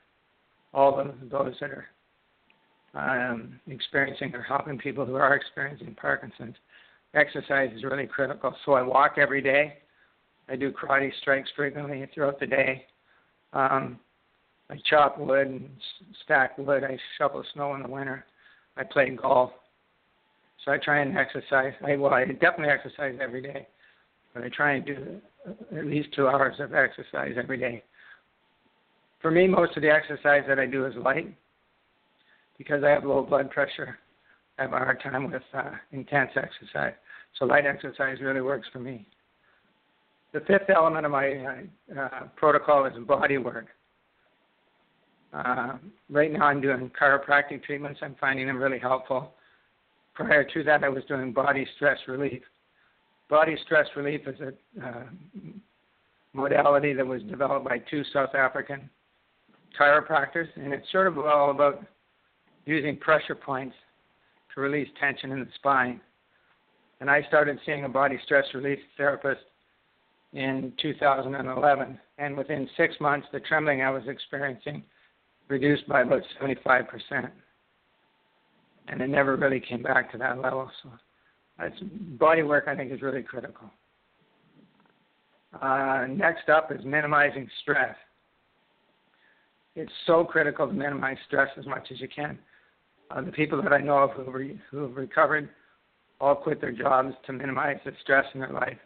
all 0.71 0.99
of 0.99 1.07
those 1.31 1.55
that 1.61 1.71
are 1.71 1.87
um, 3.33 3.59
experiencing 3.67 4.35
or 4.35 4.43
helping 4.43 4.77
people 4.77 5.05
who 5.05 5.15
are 5.15 5.35
experiencing 5.35 5.95
Parkinson's. 5.99 6.55
Exercise 7.15 7.71
is 7.75 7.83
really 7.83 8.05
critical. 8.05 8.53
So 8.65 8.73
I 8.73 8.83
walk 8.83 9.13
every 9.17 9.41
day. 9.41 9.77
I 10.47 10.57
do 10.57 10.71
karate 10.71 11.11
strikes 11.21 11.49
frequently 11.55 12.07
throughout 12.13 12.39
the 12.39 12.45
day. 12.45 12.85
Um, 13.53 13.99
I 14.69 14.75
chop 14.87 15.17
wood 15.17 15.47
and 15.47 15.69
stack 16.23 16.57
wood. 16.57 16.83
I 16.83 16.99
shovel 17.17 17.43
snow 17.53 17.73
in 17.73 17.81
the 17.81 17.89
winter. 17.89 18.25
I 18.77 18.83
play 18.83 19.09
golf. 19.09 19.51
So 20.63 20.71
I 20.71 20.77
try 20.77 21.01
and 21.01 21.17
exercise. 21.17 21.73
I 21.85 21.95
well, 21.95 22.13
I 22.13 22.25
definitely 22.25 22.69
exercise 22.69 23.17
every 23.21 23.41
day, 23.41 23.67
but 24.33 24.43
I 24.43 24.49
try 24.49 24.73
and 24.73 24.85
do 24.85 25.21
at 25.77 25.85
least 25.85 26.09
two 26.15 26.27
hours 26.27 26.55
of 26.59 26.73
exercise 26.73 27.35
every 27.37 27.57
day. 27.57 27.83
For 29.21 29.31
me, 29.31 29.47
most 29.47 29.75
of 29.75 29.83
the 29.83 29.89
exercise 29.89 30.43
that 30.47 30.59
I 30.59 30.65
do 30.65 30.85
is 30.85 30.93
light 30.95 31.35
because 32.57 32.83
I 32.83 32.89
have 32.89 33.03
low 33.03 33.23
blood 33.23 33.51
pressure, 33.51 33.97
I 34.57 34.63
have 34.63 34.73
a 34.73 34.77
hard 34.77 35.01
time 35.01 35.31
with 35.31 35.41
uh, 35.53 35.71
intense 35.91 36.31
exercise. 36.35 36.93
So 37.37 37.45
light 37.45 37.65
exercise 37.65 38.17
really 38.21 38.41
works 38.41 38.67
for 38.71 38.79
me. 38.79 39.07
The 40.33 40.39
fifth 40.41 40.69
element 40.69 41.05
of 41.05 41.11
my 41.11 41.65
uh, 41.95 41.99
uh, 41.99 42.23
protocol 42.35 42.85
is 42.85 42.93
body 43.05 43.37
work. 43.37 43.67
Uh, 45.35 45.73
right 46.09 46.31
now, 46.31 46.45
I'm 46.45 46.61
doing 46.61 46.89
chiropractic 46.99 47.63
treatments. 47.63 47.99
I'm 48.01 48.15
finding 48.19 48.47
them 48.47 48.57
really 48.57 48.79
helpful. 48.79 49.33
Prior 50.13 50.45
to 50.45 50.63
that, 50.63 50.83
I 50.83 50.89
was 50.89 51.03
doing 51.05 51.33
body 51.33 51.67
stress 51.75 51.97
relief. 52.07 52.41
Body 53.29 53.57
stress 53.65 53.87
relief 53.97 54.21
is 54.27 54.39
a 54.39 54.87
uh, 54.87 55.03
modality 56.33 56.93
that 56.93 57.05
was 57.05 57.21
developed 57.23 57.67
by 57.67 57.79
two 57.79 58.03
South 58.13 58.33
African 58.33 58.89
chiropractors, 59.77 60.47
and 60.55 60.73
it's 60.73 60.89
sort 60.91 61.07
of 61.07 61.17
all 61.17 61.51
about 61.51 61.83
using 62.65 62.95
pressure 62.95 63.35
points 63.35 63.75
to 64.53 64.61
release 64.61 64.87
tension 64.99 65.31
in 65.31 65.39
the 65.39 65.47
spine. 65.55 65.99
And 67.01 67.09
I 67.09 67.23
started 67.23 67.59
seeing 67.65 67.83
a 67.83 67.89
body 67.89 68.17
stress 68.23 68.45
relief 68.53 68.79
therapist 68.95 69.41
in 70.31 70.71
2011. 70.81 71.99
And 72.19 72.37
within 72.37 72.69
six 72.77 72.95
months, 73.01 73.27
the 73.33 73.41
trembling 73.41 73.81
I 73.81 73.89
was 73.89 74.03
experiencing 74.07 74.83
reduced 75.47 75.87
by 75.87 76.01
about 76.01 76.21
75%. 76.41 77.31
And 78.87 79.01
it 79.01 79.07
never 79.07 79.35
really 79.35 79.59
came 79.59 79.81
back 79.81 80.11
to 80.11 80.17
that 80.17 80.39
level. 80.39 80.69
So 80.83 80.89
that's, 81.57 81.75
body 82.19 82.43
work, 82.43 82.65
I 82.67 82.75
think, 82.75 82.91
is 82.91 83.01
really 83.01 83.23
critical. 83.23 83.69
Uh, 85.61 86.05
next 86.09 86.49
up 86.49 86.71
is 86.71 86.83
minimizing 86.83 87.49
stress. 87.61 87.95
It's 89.75 89.91
so 90.05 90.23
critical 90.23 90.67
to 90.67 90.73
minimize 90.73 91.17
stress 91.27 91.49
as 91.57 91.65
much 91.65 91.87
as 91.91 91.99
you 91.99 92.07
can. 92.07 92.37
Uh, 93.11 93.21
the 93.21 93.31
people 93.31 93.61
that 93.61 93.73
I 93.73 93.79
know 93.79 93.97
of 93.97 94.11
who, 94.11 94.31
re- 94.31 94.61
who 94.71 94.83
have 94.83 94.95
recovered 94.95 95.49
all 96.19 96.35
quit 96.35 96.61
their 96.61 96.71
jobs 96.71 97.13
to 97.25 97.33
minimize 97.33 97.77
the 97.85 97.91
stress 98.01 98.25
in 98.33 98.39
their 98.39 98.53
life. 98.53 98.77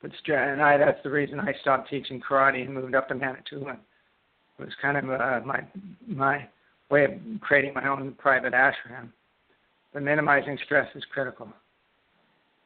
But 0.00 0.12
stress, 0.20 0.48
and 0.50 0.62
I, 0.62 0.78
that's 0.78 1.02
the 1.02 1.10
reason 1.10 1.40
I 1.40 1.52
stopped 1.60 1.90
teaching 1.90 2.20
karate 2.20 2.64
and 2.64 2.74
moved 2.74 2.94
up 2.94 3.08
to 3.08 3.14
Manitoulin. 3.14 3.78
It 4.58 4.64
was 4.64 4.74
kind 4.82 4.96
of 4.96 5.04
uh, 5.08 5.40
my 5.46 5.64
my 6.06 6.48
way 6.90 7.04
of 7.04 7.12
creating 7.40 7.74
my 7.74 7.88
own 7.88 8.14
private 8.18 8.52
ashram. 8.52 9.10
But 9.92 10.02
minimizing 10.02 10.58
stress 10.64 10.88
is 10.94 11.04
critical. 11.12 11.48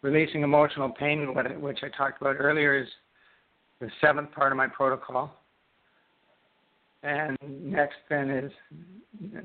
Releasing 0.00 0.42
emotional 0.42 0.90
pain, 0.90 1.34
which 1.60 1.80
I 1.82 1.88
talked 1.96 2.20
about 2.20 2.36
earlier, 2.38 2.76
is 2.76 2.88
the 3.80 3.88
seventh 4.00 4.32
part 4.32 4.52
of 4.52 4.56
my 4.56 4.66
protocol. 4.66 5.32
And 7.02 7.36
next 7.48 7.96
then 8.08 8.30
is 8.30 8.52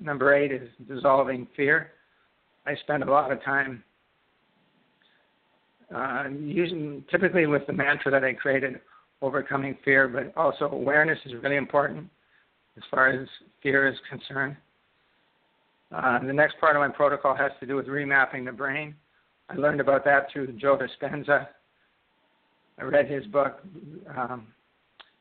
number 0.02 0.34
eight 0.34 0.52
is 0.52 0.70
dissolving 0.88 1.48
fear. 1.56 1.92
I 2.66 2.76
spend 2.76 3.04
a 3.04 3.12
lot 3.12 3.32
of 3.32 3.44
time 3.44 3.84
uh, 5.94 6.26
using 6.30 7.04
typically 7.10 7.46
with 7.46 7.66
the 7.68 7.74
mantra 7.74 8.12
that 8.12 8.24
I 8.24 8.34
created, 8.34 8.80
overcoming 9.22 9.78
fear, 9.84 10.08
but 10.08 10.40
also 10.40 10.66
awareness 10.66 11.18
is 11.26 11.34
really 11.42 11.56
important 11.56 12.10
as 12.78 12.84
far 12.92 13.10
as 13.10 13.28
fear 13.62 13.88
is 13.88 13.96
concerned. 14.10 14.56
Uh, 15.94 16.20
the 16.20 16.34
next 16.34 16.60
part 16.60 16.76
of 16.76 16.82
my 16.82 16.90
protocol 16.90 17.36
has 17.36 17.52
to 17.60 17.66
do 17.66 17.76
with 17.76 17.88
remapping 17.88 18.46
the 18.46 18.52
brain. 18.52 18.96
I 19.50 19.56
learned 19.56 19.82
about 19.82 20.04
that 20.06 20.28
through 20.32 20.52
Joe 20.54 20.78
Dispenza. 20.78 21.48
I 22.80 22.84
read 22.84 23.10
his 23.10 23.26
book, 23.28 23.62
um, 24.16 24.48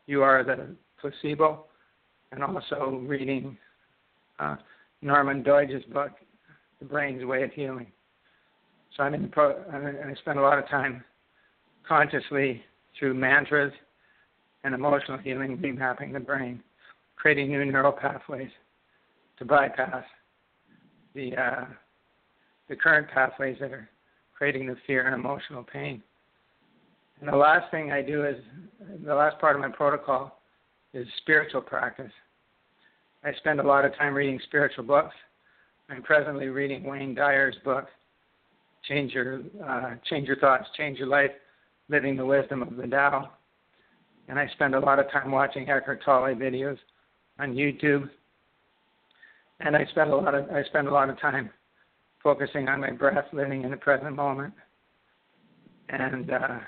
You 0.06 0.22
Are 0.22 0.44
the 0.44 0.74
Placebo, 1.00 1.64
and 2.32 2.42
also 2.42 3.02
reading 3.06 3.56
uh, 4.38 4.56
Norman 5.00 5.42
Doidge's 5.42 5.84
book, 5.86 6.10
The 6.80 6.84
Brain's 6.84 7.24
Way 7.24 7.44
of 7.44 7.52
Healing. 7.52 7.86
So 8.96 9.04
I'm 9.04 9.14
in 9.14 9.22
the 9.22 9.28
pro, 9.28 9.50
I 9.72 10.14
spend 10.20 10.38
a 10.38 10.42
lot 10.42 10.58
of 10.58 10.68
time 10.68 11.04
consciously 11.86 12.62
through 12.98 13.14
mantras 13.14 13.72
and 14.64 14.74
emotional 14.74 15.18
healing, 15.18 15.58
remapping 15.58 16.12
the 16.12 16.20
brain, 16.20 16.60
creating 17.16 17.48
new 17.48 17.64
neural 17.64 17.92
pathways 17.92 18.50
to 19.38 19.44
bypass 19.44 20.04
the 21.14 21.36
uh, 21.36 21.64
the 22.68 22.76
current 22.76 23.08
pathways 23.08 23.56
that 23.60 23.72
are 23.72 23.88
creating 24.34 24.66
the 24.66 24.76
fear 24.86 25.06
and 25.06 25.14
emotional 25.14 25.62
pain. 25.62 26.02
And 27.20 27.32
the 27.32 27.36
last 27.36 27.70
thing 27.70 27.90
I 27.90 28.02
do 28.02 28.24
is 28.24 28.36
the 29.04 29.14
last 29.14 29.38
part 29.38 29.56
of 29.56 29.62
my 29.62 29.70
protocol 29.70 30.40
is 30.92 31.06
spiritual 31.18 31.62
practice. 31.62 32.12
I 33.24 33.32
spend 33.34 33.60
a 33.60 33.62
lot 33.62 33.84
of 33.84 33.96
time 33.96 34.14
reading 34.14 34.38
spiritual 34.44 34.84
books. 34.84 35.14
I'm 35.88 36.02
presently 36.02 36.48
reading 36.48 36.84
Wayne 36.84 37.14
Dyer's 37.14 37.56
book, 37.64 37.86
Change 38.88 39.12
Your 39.12 39.40
uh, 39.66 39.94
Change 40.10 40.26
Your 40.26 40.36
Thoughts, 40.36 40.68
Change 40.76 40.98
Your 40.98 41.08
Life, 41.08 41.30
Living 41.88 42.16
the 42.16 42.26
Wisdom 42.26 42.62
of 42.62 42.76
the 42.76 42.86
Tao. 42.86 43.30
And 44.28 44.38
I 44.38 44.48
spend 44.54 44.74
a 44.74 44.80
lot 44.80 44.98
of 44.98 45.10
time 45.10 45.30
watching 45.30 45.70
Eckhart 45.70 46.02
Tolle 46.04 46.34
videos 46.34 46.78
on 47.38 47.54
YouTube 47.54 48.08
and 49.60 49.76
I 49.76 49.84
spend 49.86 50.10
a 50.10 50.16
lot 50.16 50.34
of 50.34 50.50
I 50.50 50.62
spend 50.64 50.88
a 50.88 50.92
lot 50.92 51.08
of 51.08 51.18
time 51.20 51.50
focusing 52.22 52.68
on 52.68 52.80
my 52.80 52.90
breath, 52.90 53.26
living 53.32 53.62
in 53.62 53.70
the 53.70 53.76
present 53.76 54.14
moment, 54.14 54.52
and 55.88 56.30
uh, 56.30 56.58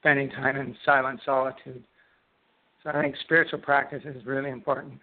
spending 0.00 0.28
time 0.30 0.56
in 0.56 0.76
silent 0.84 1.20
solitude. 1.24 1.84
So 2.82 2.90
I 2.90 3.02
think 3.02 3.14
spiritual 3.24 3.60
practice 3.60 4.02
is 4.04 4.26
really 4.26 4.50
important. 4.50 4.94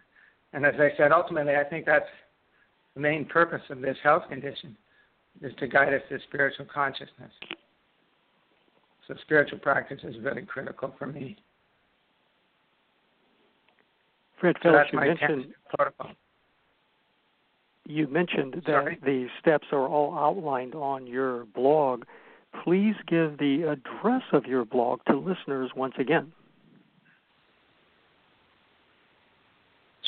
And 0.51 0.65
as 0.65 0.75
I 0.77 0.89
said, 0.97 1.11
ultimately, 1.11 1.55
I 1.55 1.63
think 1.63 1.85
that's 1.85 2.05
the 2.95 2.99
main 2.99 3.25
purpose 3.25 3.61
of 3.69 3.79
this 3.79 3.97
health 4.03 4.23
condition 4.27 4.75
is 5.41 5.53
to 5.59 5.67
guide 5.67 5.93
us 5.93 6.01
to 6.09 6.19
spiritual 6.27 6.65
consciousness. 6.65 7.31
So 9.07 9.15
spiritual 9.21 9.59
practice 9.59 9.99
is 10.03 10.15
really 10.21 10.41
critical 10.41 10.93
for 10.99 11.07
me. 11.07 11.37
Fred 14.39 14.55
so 14.63 14.69
Phillips, 14.71 14.89
you 14.93 14.99
mentioned 14.99 15.53
protocol 15.75 16.11
you 17.89 18.07
mentioned 18.07 18.53
that 18.53 18.65
Sorry? 18.65 18.99
the 19.03 19.27
steps 19.39 19.67
are 19.71 19.87
all 19.87 20.17
outlined 20.17 20.75
on 20.75 21.07
your 21.07 21.45
blog. 21.45 22.03
Please 22.63 22.95
give 23.07 23.37
the 23.39 23.63
address 23.63 24.21
of 24.31 24.45
your 24.45 24.63
blog 24.63 24.99
to 25.07 25.17
listeners 25.17 25.71
once 25.75 25.95
again. 25.99 26.31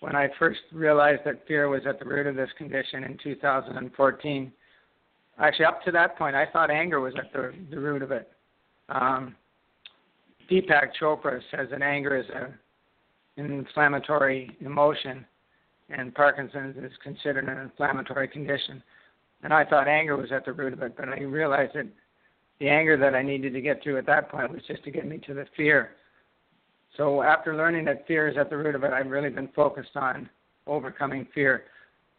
When 0.00 0.14
I 0.14 0.28
first 0.38 0.60
realized 0.72 1.22
that 1.24 1.46
fear 1.48 1.68
was 1.68 1.82
at 1.88 1.98
the 1.98 2.04
root 2.04 2.26
of 2.26 2.36
this 2.36 2.50
condition 2.58 3.04
in 3.04 3.18
2014, 3.22 4.52
actually 5.38 5.64
up 5.64 5.82
to 5.84 5.90
that 5.92 6.18
point, 6.18 6.36
I 6.36 6.46
thought 6.52 6.70
anger 6.70 7.00
was 7.00 7.14
at 7.18 7.32
the, 7.32 7.52
the 7.70 7.80
root 7.80 8.02
of 8.02 8.12
it. 8.12 8.30
Um, 8.90 9.34
Deepak 10.50 10.90
Chopra 11.00 11.40
says 11.50 11.68
that 11.70 11.82
anger 11.82 12.16
is 12.16 12.26
an 13.36 13.50
inflammatory 13.50 14.56
emotion 14.60 15.24
and 15.90 16.14
Parkinson's 16.14 16.76
is 16.76 16.92
considered 17.02 17.48
an 17.48 17.58
inflammatory 17.58 18.28
condition. 18.28 18.82
And 19.42 19.52
I 19.52 19.64
thought 19.64 19.88
anger 19.88 20.16
was 20.16 20.32
at 20.32 20.44
the 20.44 20.52
root 20.52 20.72
of 20.72 20.82
it, 20.82 20.96
but 20.96 21.08
I 21.08 21.20
realized 21.20 21.74
that 21.74 21.86
the 22.58 22.68
anger 22.68 22.96
that 22.96 23.14
I 23.14 23.22
needed 23.22 23.52
to 23.52 23.60
get 23.60 23.82
through 23.82 23.98
at 23.98 24.06
that 24.06 24.30
point 24.30 24.52
was 24.52 24.62
just 24.66 24.82
to 24.84 24.90
get 24.90 25.06
me 25.06 25.18
to 25.26 25.34
the 25.34 25.46
fear. 25.56 25.90
So 26.96 27.22
after 27.22 27.56
learning 27.56 27.84
that 27.84 28.06
fear 28.06 28.28
is 28.28 28.36
at 28.36 28.50
the 28.50 28.56
root 28.56 28.74
of 28.74 28.82
it, 28.82 28.92
I've 28.92 29.06
really 29.06 29.30
been 29.30 29.48
focused 29.54 29.96
on 29.96 30.28
overcoming 30.66 31.26
fear, 31.34 31.64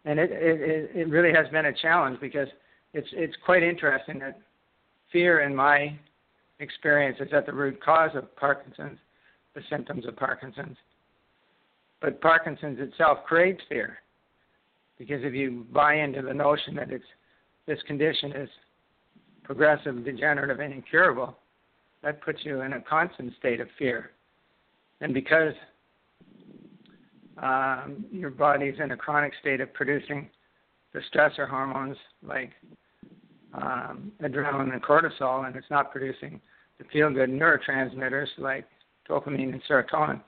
and 0.05 0.19
it 0.19 0.31
it 0.31 0.91
it 0.95 1.09
really 1.09 1.33
has 1.33 1.47
been 1.49 1.65
a 1.65 1.73
challenge 1.73 2.19
because 2.21 2.47
it's 2.93 3.07
it's 3.11 3.35
quite 3.45 3.63
interesting 3.63 4.19
that 4.19 4.39
fear 5.11 5.41
in 5.41 5.53
my 5.55 5.97
experience 6.59 7.17
is 7.19 7.33
at 7.33 7.45
the 7.45 7.53
root 7.53 7.81
cause 7.83 8.11
of 8.15 8.33
Parkinson's, 8.35 8.99
the 9.53 9.61
symptoms 9.69 10.05
of 10.05 10.15
Parkinson's. 10.15 10.77
But 12.01 12.21
Parkinson's 12.21 12.79
itself 12.79 13.19
creates 13.25 13.61
fear. 13.67 13.99
Because 14.97 15.23
if 15.23 15.33
you 15.33 15.65
buy 15.71 15.95
into 15.95 16.21
the 16.21 16.33
notion 16.33 16.75
that 16.75 16.91
it's 16.91 17.05
this 17.67 17.79
condition 17.87 18.31
is 18.33 18.49
progressive, 19.43 20.03
degenerative, 20.03 20.59
and 20.59 20.73
incurable, 20.73 21.37
that 22.03 22.21
puts 22.21 22.39
you 22.43 22.61
in 22.61 22.73
a 22.73 22.81
constant 22.81 23.33
state 23.37 23.59
of 23.59 23.67
fear. 23.77 24.11
And 25.01 25.13
because 25.13 25.53
um, 27.41 28.05
your 28.11 28.29
body's 28.29 28.75
in 28.83 28.91
a 28.91 28.97
chronic 28.97 29.33
state 29.39 29.61
of 29.61 29.73
producing 29.73 30.29
the 30.93 31.01
stressor 31.13 31.47
hormones 31.49 31.97
like 32.23 32.51
um, 33.53 34.11
adrenaline 34.21 34.73
and 34.73 34.83
cortisol, 34.83 35.47
and 35.47 35.55
it's 35.55 35.69
not 35.69 35.91
producing 35.91 36.41
the 36.77 36.85
feel 36.91 37.11
good 37.11 37.29
neurotransmitters 37.29 38.27
like 38.37 38.65
dopamine 39.09 39.53
and 39.53 39.61
serotonin, 39.69 40.21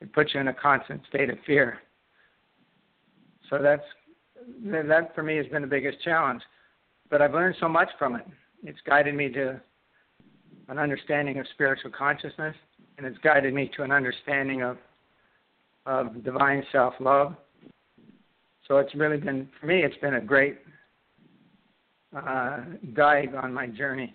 it 0.00 0.12
puts 0.12 0.34
you 0.34 0.40
in 0.40 0.48
a 0.48 0.54
constant 0.54 1.00
state 1.08 1.30
of 1.30 1.38
fear. 1.46 1.78
So 3.50 3.58
that's 3.60 3.82
that 4.64 5.14
for 5.14 5.22
me 5.22 5.36
has 5.36 5.46
been 5.46 5.62
the 5.62 5.68
biggest 5.68 6.02
challenge. 6.02 6.42
But 7.10 7.22
I've 7.22 7.32
learned 7.32 7.56
so 7.60 7.68
much 7.68 7.88
from 7.98 8.16
it. 8.16 8.26
It's 8.62 8.78
guided 8.86 9.14
me 9.14 9.30
to 9.30 9.60
an 10.68 10.78
understanding 10.78 11.38
of 11.38 11.46
spiritual 11.54 11.90
consciousness, 11.90 12.54
and 12.98 13.06
it's 13.06 13.18
guided 13.18 13.54
me 13.54 13.70
to 13.76 13.82
an 13.82 13.92
understanding 13.92 14.62
of 14.62 14.76
of 15.86 16.22
divine 16.22 16.62
self 16.70 16.94
love. 17.00 17.34
So 18.66 18.76
it's 18.76 18.94
really 18.94 19.16
been 19.16 19.48
for 19.58 19.66
me. 19.66 19.82
It's 19.82 19.96
been 19.98 20.14
a 20.14 20.20
great 20.20 20.58
uh, 22.14 22.58
guide 22.94 23.34
on 23.34 23.52
my 23.52 23.66
journey. 23.66 24.14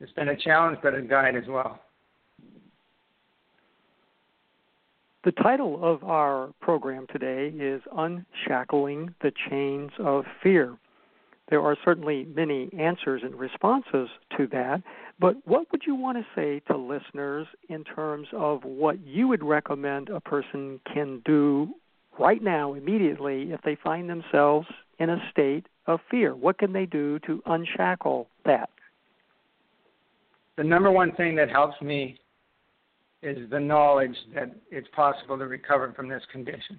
It's 0.00 0.12
been 0.12 0.28
a 0.28 0.36
challenge, 0.36 0.78
but 0.82 0.94
a 0.94 1.02
guide 1.02 1.36
as 1.36 1.44
well. 1.48 1.80
The 5.22 5.32
title 5.32 5.78
of 5.82 6.02
our 6.02 6.48
program 6.62 7.06
today 7.12 7.48
is 7.48 7.82
Unshackling 7.94 9.14
the 9.20 9.30
Chains 9.50 9.90
of 9.98 10.24
Fear. 10.42 10.78
There 11.50 11.60
are 11.60 11.76
certainly 11.84 12.26
many 12.34 12.70
answers 12.78 13.20
and 13.22 13.34
responses 13.34 14.08
to 14.38 14.46
that, 14.46 14.82
but 15.18 15.36
what 15.46 15.70
would 15.72 15.82
you 15.86 15.94
want 15.94 16.16
to 16.16 16.24
say 16.34 16.60
to 16.68 16.76
listeners 16.78 17.46
in 17.68 17.84
terms 17.84 18.28
of 18.32 18.64
what 18.64 18.98
you 19.06 19.28
would 19.28 19.44
recommend 19.44 20.08
a 20.08 20.20
person 20.20 20.80
can 20.90 21.20
do 21.26 21.68
right 22.18 22.42
now, 22.42 22.72
immediately, 22.72 23.52
if 23.52 23.60
they 23.60 23.74
find 23.74 24.08
themselves 24.08 24.68
in 24.98 25.10
a 25.10 25.18
state 25.30 25.66
of 25.86 26.00
fear? 26.10 26.34
What 26.34 26.56
can 26.56 26.72
they 26.72 26.86
do 26.86 27.18
to 27.26 27.42
unshackle 27.44 28.26
that? 28.46 28.70
The 30.56 30.64
number 30.64 30.90
one 30.90 31.12
thing 31.12 31.36
that 31.36 31.50
helps 31.50 31.78
me 31.82 32.19
is 33.22 33.50
the 33.50 33.60
knowledge 33.60 34.16
that 34.34 34.54
it's 34.70 34.88
possible 34.94 35.36
to 35.38 35.46
recover 35.46 35.92
from 35.94 36.08
this 36.08 36.22
condition. 36.32 36.78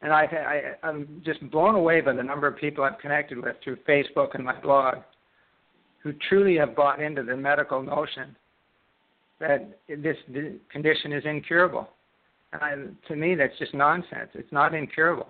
And 0.00 0.12
I, 0.12 0.76
I, 0.82 0.86
I'm 0.86 1.22
just 1.24 1.40
blown 1.50 1.74
away 1.74 2.00
by 2.00 2.12
the 2.12 2.22
number 2.22 2.46
of 2.46 2.56
people 2.56 2.84
I've 2.84 2.98
connected 2.98 3.42
with 3.42 3.56
through 3.64 3.78
Facebook 3.88 4.34
and 4.34 4.44
my 4.44 4.58
blog 4.60 4.98
who 6.02 6.12
truly 6.28 6.56
have 6.56 6.76
bought 6.76 7.02
into 7.02 7.24
the 7.24 7.36
medical 7.36 7.82
notion 7.82 8.36
that 9.40 9.78
this 9.88 10.16
condition 10.70 11.12
is 11.12 11.24
incurable. 11.24 11.88
And 12.52 12.62
I, 12.62 13.08
to 13.08 13.16
me, 13.16 13.34
that's 13.34 13.56
just 13.58 13.74
nonsense. 13.74 14.30
It's 14.34 14.52
not 14.52 14.74
incurable. 14.74 15.28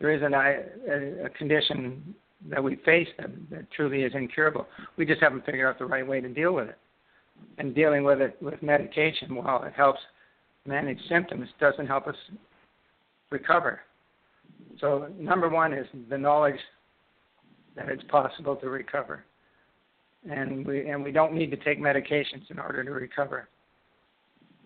There 0.00 0.10
isn't 0.10 0.32
a, 0.32 0.62
a, 0.88 1.26
a 1.26 1.30
condition 1.30 2.14
that 2.50 2.62
we 2.62 2.76
face 2.84 3.08
that, 3.18 3.30
that 3.50 3.70
truly 3.72 4.02
is 4.02 4.12
incurable. 4.14 4.66
We 4.96 5.06
just 5.06 5.20
haven't 5.20 5.44
figured 5.44 5.66
out 5.66 5.78
the 5.78 5.86
right 5.86 6.06
way 6.06 6.20
to 6.20 6.28
deal 6.28 6.52
with 6.52 6.68
it. 6.68 6.78
And 7.58 7.74
dealing 7.74 8.04
with 8.04 8.20
it 8.20 8.36
with 8.40 8.62
medication, 8.62 9.34
while 9.34 9.62
it 9.64 9.72
helps 9.74 10.00
manage 10.66 10.98
symptoms, 11.08 11.48
doesn't 11.60 11.86
help 11.86 12.06
us 12.06 12.16
recover. 13.30 13.80
So, 14.80 15.08
number 15.18 15.48
one 15.48 15.72
is 15.72 15.86
the 16.08 16.18
knowledge 16.18 16.58
that 17.76 17.88
it's 17.88 18.04
possible 18.04 18.56
to 18.56 18.68
recover 18.68 19.24
and 20.30 20.66
we 20.66 20.88
and 20.88 21.02
we 21.02 21.12
don't 21.12 21.32
need 21.32 21.50
to 21.50 21.56
take 21.56 21.80
medications 21.80 22.50
in 22.50 22.58
order 22.58 22.84
to 22.84 22.90
recover. 22.90 23.48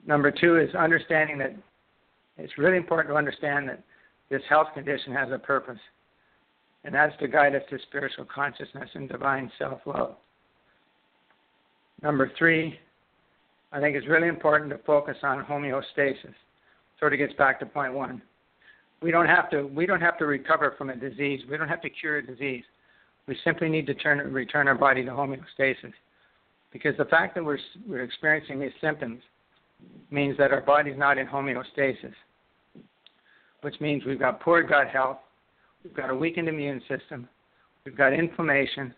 Number 0.07 0.31
two 0.31 0.59
is 0.59 0.75
understanding 0.75 1.39
that 1.39 1.55
it's 2.39 2.59
really 2.59 2.77
important 2.77 3.13
to 3.13 3.17
understand 3.17 3.69
that 3.69 3.83
this 4.31 4.43
health 4.49 4.69
condition 4.75 5.13
has 5.13 5.31
a 5.33 5.39
purpose, 5.39 5.79
and 6.85 6.95
that's 6.95 7.17
to 7.21 7.29
guide 7.29 7.55
us 7.55 7.63
to 7.71 7.79
spiritual 7.89 8.27
consciousness 8.33 8.91
and 8.95 9.09
divine 9.09 9.51
self-love. 9.59 10.17
Number 12.03 12.31
three, 12.39 12.79
I 13.73 13.81
think 13.81 13.97
it's 13.97 14.07
really 14.07 14.29
important 14.29 14.71
to 14.71 14.79
focus 14.87 15.17
on 15.23 15.45
homeostasis. 15.45 16.35
Sort 16.99 17.13
of 17.13 17.19
gets 17.19 17.35
back 17.35 17.59
to 17.61 17.67
point 17.67 17.93
one. 17.93 18.23
We 19.03 19.11
don't 19.11 19.27
have 19.27 19.51
to 19.51 19.65
we 19.65 19.85
don't 19.87 20.01
have 20.01 20.19
to 20.19 20.27
recover 20.27 20.75
from 20.79 20.91
a 20.91 20.97
disease. 20.97 21.43
We 21.51 21.57
don't 21.57 21.69
have 21.69 21.83
to 21.83 21.91
cure 21.91 22.19
a 22.19 22.27
disease. 22.27 22.65
We 23.27 23.37
simply 23.45 23.69
need 23.69 23.87
to 23.87 23.95
turn, 23.95 24.19
return 24.33 24.69
our 24.69 24.75
body 24.75 25.05
to 25.05 25.11
homeostasis. 25.11 25.93
Because 26.73 26.97
the 26.97 27.05
fact 27.07 27.35
that 27.35 27.45
we're, 27.45 27.59
we're 27.89 28.03
experiencing 28.03 28.61
these 28.61 28.73
symptoms 28.81 29.23
means 30.11 30.37
that 30.39 30.53
our 30.53 30.61
body's 30.61 30.99
not 30.99 31.19
in 31.19 31.27
homeostasis, 31.27 32.15
which 33.63 33.81
means 33.81 34.05
we've 34.05 34.19
got 34.19 34.41
poor 34.41 34.63
gut 34.63 34.89
health, 34.89 35.19
we've 35.83 35.95
got 35.95 36.11
a 36.11 36.15
weakened 36.15 36.49
immune 36.49 36.81
system, 36.89 37.29
we've 37.85 37.97
got 37.97 38.13
inflammation, 38.13 38.95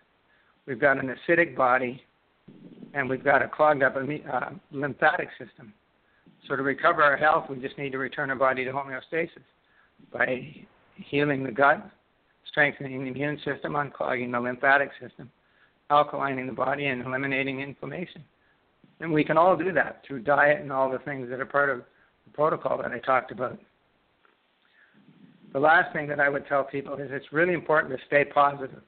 we've 0.67 0.81
got 0.81 1.03
an 1.03 1.15
acidic 1.15 1.57
body, 1.57 2.03
and 2.95 3.09
we've 3.09 3.25
got 3.25 3.43
a 3.43 3.49
clogged 3.49 3.83
up 3.83 3.97
uh, 3.97 4.51
lymphatic 4.73 5.29
system. 5.39 5.73
So 6.49 6.57
to 6.57 6.63
recover 6.63 7.03
our 7.03 7.17
health, 7.17 7.47
we 7.51 7.59
just 7.59 7.77
need 7.79 7.93
to 7.93 7.99
return 7.99 8.31
our 8.31 8.37
body 8.37 8.65
to 8.65 8.73
homeostasis 8.73 9.29
by 10.13 10.55
healing 10.97 11.45
the 11.45 11.53
gut, 11.53 11.89
strengthening 12.51 13.05
the 13.05 13.11
immune 13.11 13.39
system, 13.45 13.75
unclogging 13.75 14.33
the 14.33 14.41
lymphatic 14.41 14.91
system, 15.01 15.31
alkalining 15.91 16.47
the 16.47 16.53
body, 16.53 16.87
and 16.87 17.05
eliminating 17.05 17.61
inflammation. 17.61 18.25
And 19.01 19.13
we 19.13 19.25
can 19.25 19.37
all 19.37 19.57
do 19.57 19.73
that 19.73 20.03
through 20.07 20.21
diet 20.21 20.61
and 20.61 20.73
all 20.73 20.91
the 20.91 20.99
things 21.01 21.29
that 21.31 21.41
are 21.41 21.47
part 21.47 21.71
of 21.71 21.83
the 22.25 22.33
protocol 22.33 22.79
that 22.79 22.91
I 22.91 22.99
talked 22.99 23.31
about. 23.31 23.59
The 25.53 25.61
last 25.61 25.93
thing 25.93 26.09
that 26.09 26.21
I 26.21 26.29
would 26.29 26.47
tell 26.47 26.65
people 26.65 26.95
is 26.95 27.09
it's 27.11 27.33
really 27.33 27.55
important 27.55 27.97
to 27.99 28.07
stay 28.07 28.25
positive. 28.25 28.83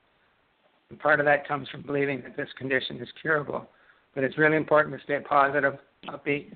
And 0.90 0.98
part 0.98 1.20
of 1.20 1.26
that 1.26 1.46
comes 1.46 1.68
from 1.68 1.82
believing 1.82 2.22
that 2.22 2.36
this 2.36 2.48
condition 2.58 2.98
is 3.00 3.08
curable. 3.20 3.68
But 4.14 4.24
it's 4.24 4.36
really 4.36 4.56
important 4.56 4.96
to 4.96 5.02
stay 5.04 5.18
positive, 5.20 5.74
upbeat. 6.08 6.52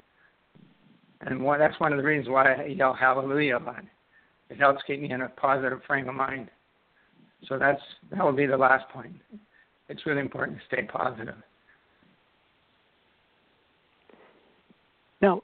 And 1.21 1.43
one, 1.43 1.59
that's 1.59 1.79
one 1.79 1.93
of 1.93 1.99
the 1.99 2.05
reasons 2.05 2.29
why 2.29 2.53
I 2.53 2.65
yell 2.67 2.93
hallelujah 2.93 3.59
a 3.59 3.61
lot. 3.61 3.85
It 4.51 4.59
helps 4.59 4.83
keep 4.87 5.01
me 5.01 5.11
in 5.11 5.23
a 5.23 5.29
positive 5.29 5.81
frame 5.87 6.09
of 6.09 6.15
mind. 6.15 6.51
So 7.49 7.59
that's 7.59 7.81
that 8.11 8.25
would 8.25 8.37
be 8.37 8.47
the 8.47 8.57
last 8.57 8.89
point. 8.89 9.15
It's 9.89 10.05
really 10.07 10.21
important 10.21 10.59
to 10.59 10.65
stay 10.67 10.83
positive. 10.83 11.37
Now, 15.21 15.43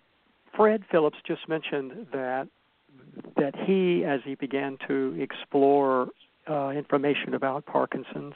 Fred 0.57 0.83
Phillips 0.91 1.19
just 1.27 1.49
mentioned 1.49 2.07
that 2.13 2.49
that 3.37 3.55
he, 3.67 4.05
as 4.05 4.21
he 4.25 4.35
began 4.35 4.77
to 4.89 5.17
explore 5.19 6.09
uh, 6.49 6.71
information 6.71 7.35
about 7.35 7.65
Parkinson's, 7.67 8.35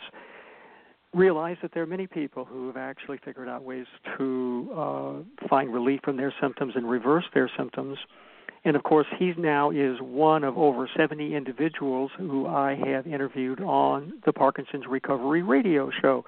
realized 1.15 1.61
that 1.63 1.73
there 1.73 1.83
are 1.83 1.87
many 1.87 2.07
people 2.07 2.45
who 2.45 2.67
have 2.67 2.77
actually 2.77 3.19
figured 3.25 3.49
out 3.49 3.63
ways 3.63 3.87
to 4.19 4.73
uh, 4.77 5.47
find 5.49 5.73
relief 5.73 6.01
from 6.03 6.17
their 6.17 6.35
symptoms 6.41 6.73
and 6.77 6.89
reverse 6.89 7.25
their 7.35 7.51
symptoms 7.57 7.99
and 8.65 8.77
of 8.77 8.83
course, 8.83 9.07
he 9.19 9.33
now 9.37 9.71
is 9.71 9.99
one 10.01 10.43
of 10.43 10.57
over 10.57 10.89
70 10.97 11.35
individuals 11.35 12.11
who 12.17 12.47
I 12.47 12.75
have 12.87 13.07
interviewed 13.07 13.61
on 13.61 14.15
the 14.25 14.33
Parkinson's 14.33 14.87
Recovery 14.89 15.43
Radio 15.43 15.91
Show. 16.01 16.25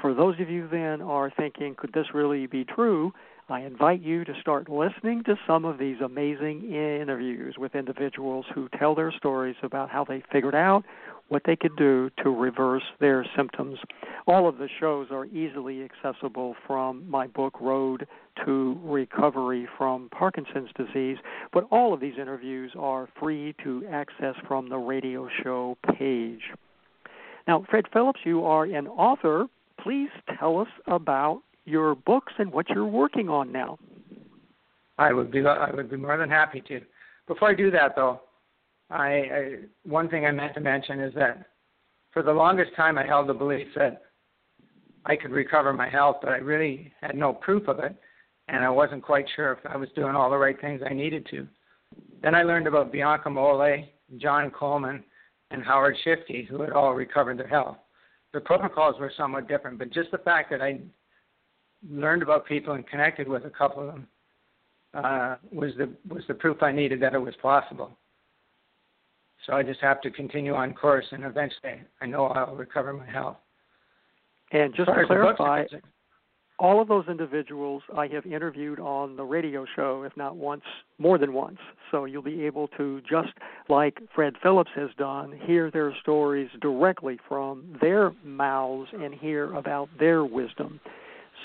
For 0.00 0.12
those 0.12 0.38
of 0.40 0.50
you 0.50 0.68
then 0.68 1.00
are 1.00 1.30
thinking, 1.30 1.76
could 1.76 1.92
this 1.92 2.06
really 2.12 2.46
be 2.46 2.64
true? 2.64 3.12
I 3.48 3.60
invite 3.60 4.02
you 4.02 4.24
to 4.24 4.34
start 4.40 4.68
listening 4.68 5.22
to 5.24 5.36
some 5.46 5.64
of 5.64 5.78
these 5.78 6.00
amazing 6.04 6.72
interviews 6.72 7.54
with 7.56 7.76
individuals 7.76 8.44
who 8.52 8.68
tell 8.76 8.96
their 8.96 9.12
stories 9.12 9.54
about 9.62 9.88
how 9.88 10.04
they 10.04 10.24
figured 10.32 10.56
out 10.56 10.84
what 11.28 11.42
they 11.44 11.56
could 11.56 11.76
do 11.76 12.10
to 12.22 12.30
reverse 12.30 12.84
their 13.00 13.26
symptoms. 13.36 13.78
All 14.26 14.48
of 14.48 14.58
the 14.58 14.68
shows 14.80 15.08
are 15.10 15.26
easily 15.26 15.82
accessible 15.82 16.54
from 16.66 17.08
my 17.08 17.26
book, 17.26 17.60
Road 17.60 18.06
to 18.44 18.78
Recovery 18.84 19.68
from 19.76 20.08
Parkinson's 20.10 20.70
Disease, 20.76 21.18
but 21.52 21.66
all 21.70 21.92
of 21.92 22.00
these 22.00 22.14
interviews 22.20 22.72
are 22.78 23.08
free 23.18 23.54
to 23.64 23.84
access 23.90 24.34
from 24.46 24.68
the 24.68 24.78
radio 24.78 25.28
show 25.42 25.76
page. 25.98 26.42
Now, 27.48 27.64
Fred 27.68 27.86
Phillips, 27.92 28.20
you 28.24 28.44
are 28.44 28.64
an 28.64 28.86
author. 28.88 29.46
Please 29.80 30.10
tell 30.38 30.58
us 30.58 30.68
about 30.86 31.42
your 31.64 31.94
books 31.94 32.32
and 32.38 32.52
what 32.52 32.68
you're 32.68 32.86
working 32.86 33.28
on 33.28 33.52
now. 33.52 33.78
I 34.98 35.12
would 35.12 35.30
be 35.30 35.44
I 35.44 35.70
would 35.72 35.90
be 35.90 35.96
more 35.96 36.16
than 36.16 36.30
happy 36.30 36.62
to. 36.68 36.80
Before 37.26 37.50
I 37.50 37.54
do 37.54 37.70
that, 37.70 37.94
though, 37.96 38.20
I, 38.90 38.96
I 38.98 39.56
one 39.84 40.08
thing 40.08 40.26
I 40.26 40.30
meant 40.30 40.54
to 40.54 40.60
mention 40.60 41.00
is 41.00 41.14
that 41.14 41.46
for 42.12 42.22
the 42.22 42.32
longest 42.32 42.74
time 42.76 42.98
I 42.98 43.06
held 43.06 43.28
the 43.28 43.34
belief 43.34 43.66
that 43.76 44.02
I 45.04 45.16
could 45.16 45.30
recover 45.30 45.72
my 45.72 45.88
health, 45.88 46.16
but 46.22 46.32
I 46.32 46.38
really 46.38 46.92
had 47.00 47.14
no 47.14 47.32
proof 47.32 47.68
of 47.68 47.78
it, 47.78 47.94
and 48.48 48.64
I 48.64 48.70
wasn't 48.70 49.02
quite 49.02 49.26
sure 49.36 49.52
if 49.52 49.58
I 49.70 49.76
was 49.76 49.88
doing 49.94 50.14
all 50.14 50.30
the 50.30 50.36
right 50.36 50.60
things 50.60 50.82
I 50.88 50.92
needed 50.92 51.26
to. 51.30 51.46
Then 52.22 52.34
I 52.34 52.42
learned 52.42 52.66
about 52.66 52.90
Bianca 52.92 53.30
Molle, 53.30 53.84
John 54.18 54.50
Coleman, 54.50 55.04
and 55.50 55.62
Howard 55.62 55.96
Shifke, 56.04 56.48
who 56.48 56.60
had 56.62 56.72
all 56.72 56.94
recovered 56.94 57.38
their 57.38 57.46
health. 57.46 57.76
The 58.32 58.40
protocols 58.40 58.98
were 58.98 59.12
somewhat 59.16 59.48
different, 59.48 59.78
but 59.78 59.92
just 59.92 60.10
the 60.10 60.18
fact 60.18 60.50
that 60.50 60.60
I 60.60 60.80
learned 61.88 62.22
about 62.22 62.46
people 62.46 62.74
and 62.74 62.86
connected 62.86 63.28
with 63.28 63.44
a 63.44 63.50
couple 63.50 63.88
of 63.88 63.94
them 63.94 64.08
uh, 64.94 65.36
was 65.52 65.72
the 65.76 65.90
was 66.08 66.24
the 66.26 66.34
proof 66.34 66.62
I 66.62 66.72
needed 66.72 67.00
that 67.00 67.14
it 67.14 67.18
was 67.18 67.34
possible. 67.40 67.96
So 69.46 69.52
I 69.52 69.62
just 69.62 69.80
have 69.80 70.00
to 70.02 70.10
continue 70.10 70.54
on 70.54 70.74
course, 70.74 71.06
and 71.12 71.24
eventually, 71.24 71.80
I 72.02 72.06
know 72.06 72.26
I'll 72.26 72.56
recover 72.56 72.92
my 72.92 73.06
health. 73.06 73.36
And 74.52 74.74
just 74.74 74.88
to 74.88 75.06
clarify, 75.06 75.64
all 76.58 76.80
of 76.80 76.88
those 76.88 77.04
individuals 77.08 77.82
I 77.94 78.06
have 78.08 78.24
interviewed 78.26 78.80
on 78.80 79.16
the 79.16 79.24
radio 79.24 79.66
show, 79.76 80.02
if 80.04 80.16
not 80.16 80.36
once, 80.36 80.62
more 80.98 81.18
than 81.18 81.32
once. 81.32 81.58
So 81.90 82.06
you'll 82.06 82.22
be 82.22 82.44
able 82.44 82.68
to, 82.78 83.00
just 83.08 83.32
like 83.68 83.98
Fred 84.14 84.34
Phillips 84.42 84.70
has 84.74 84.90
done, 84.96 85.38
hear 85.44 85.70
their 85.70 85.94
stories 86.00 86.48
directly 86.60 87.18
from 87.28 87.76
their 87.80 88.12
mouths 88.24 88.88
and 88.92 89.14
hear 89.14 89.54
about 89.54 89.88
their 89.98 90.24
wisdom. 90.24 90.80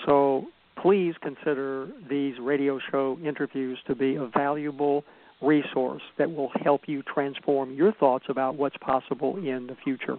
So 0.05 0.45
please 0.81 1.15
consider 1.21 1.89
these 2.09 2.35
radio 2.39 2.79
show 2.89 3.17
interviews 3.23 3.79
to 3.87 3.95
be 3.95 4.15
a 4.15 4.27
valuable 4.27 5.03
resource 5.41 6.01
that 6.17 6.31
will 6.31 6.51
help 6.63 6.81
you 6.87 7.01
transform 7.03 7.73
your 7.73 7.93
thoughts 7.93 8.25
about 8.29 8.55
what's 8.55 8.77
possible 8.77 9.37
in 9.37 9.67
the 9.67 9.75
future. 9.83 10.17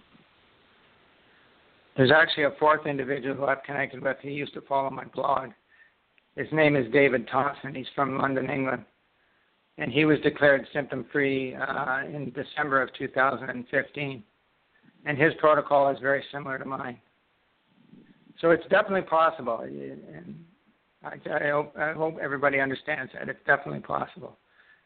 There's 1.97 2.11
actually 2.11 2.45
a 2.45 2.53
fourth 2.59 2.87
individual 2.87 3.35
who 3.35 3.45
I've 3.45 3.62
connected 3.64 4.03
with. 4.03 4.16
He 4.23 4.31
used 4.31 4.55
to 4.55 4.62
follow 4.62 4.91
my 4.91 5.05
blog. 5.05 5.51
His 6.37 6.47
name 6.53 6.77
is 6.77 6.91
David 6.93 7.29
Thompson. 7.31 7.75
He's 7.75 7.87
from 7.95 8.18
London, 8.18 8.49
England. 8.49 8.85
And 9.79 9.93
he 9.93 10.05
was 10.05 10.18
declared 10.20 10.66
symptom 10.73 11.07
free 11.12 11.55
uh, 11.55 12.01
in 12.07 12.33
December 12.33 12.81
of 12.81 12.91
2015. 12.95 14.23
And 15.05 15.18
his 15.18 15.33
protocol 15.39 15.91
is 15.91 15.99
very 16.01 16.25
similar 16.33 16.59
to 16.59 16.64
mine. 16.64 16.99
So 18.41 18.51
it's 18.51 18.66
definitely 18.70 19.03
possible, 19.03 19.61
and 19.61 20.45
I, 21.05 21.14
I 21.33 21.51
hope 21.51 21.77
I 21.79 21.93
hope 21.93 22.16
everybody 22.20 22.59
understands 22.59 23.12
that 23.14 23.29
it's 23.29 23.39
definitely 23.47 23.81
possible. 23.81 24.37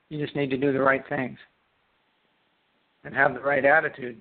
You 0.09 0.23
just 0.23 0.37
need 0.37 0.51
to 0.51 0.57
do 0.57 0.73
the 0.73 0.81
right 0.81 1.03
things 1.09 1.39
and 3.05 3.15
have 3.15 3.35
the 3.35 3.41
right 3.41 3.65
attitude. 3.65 4.21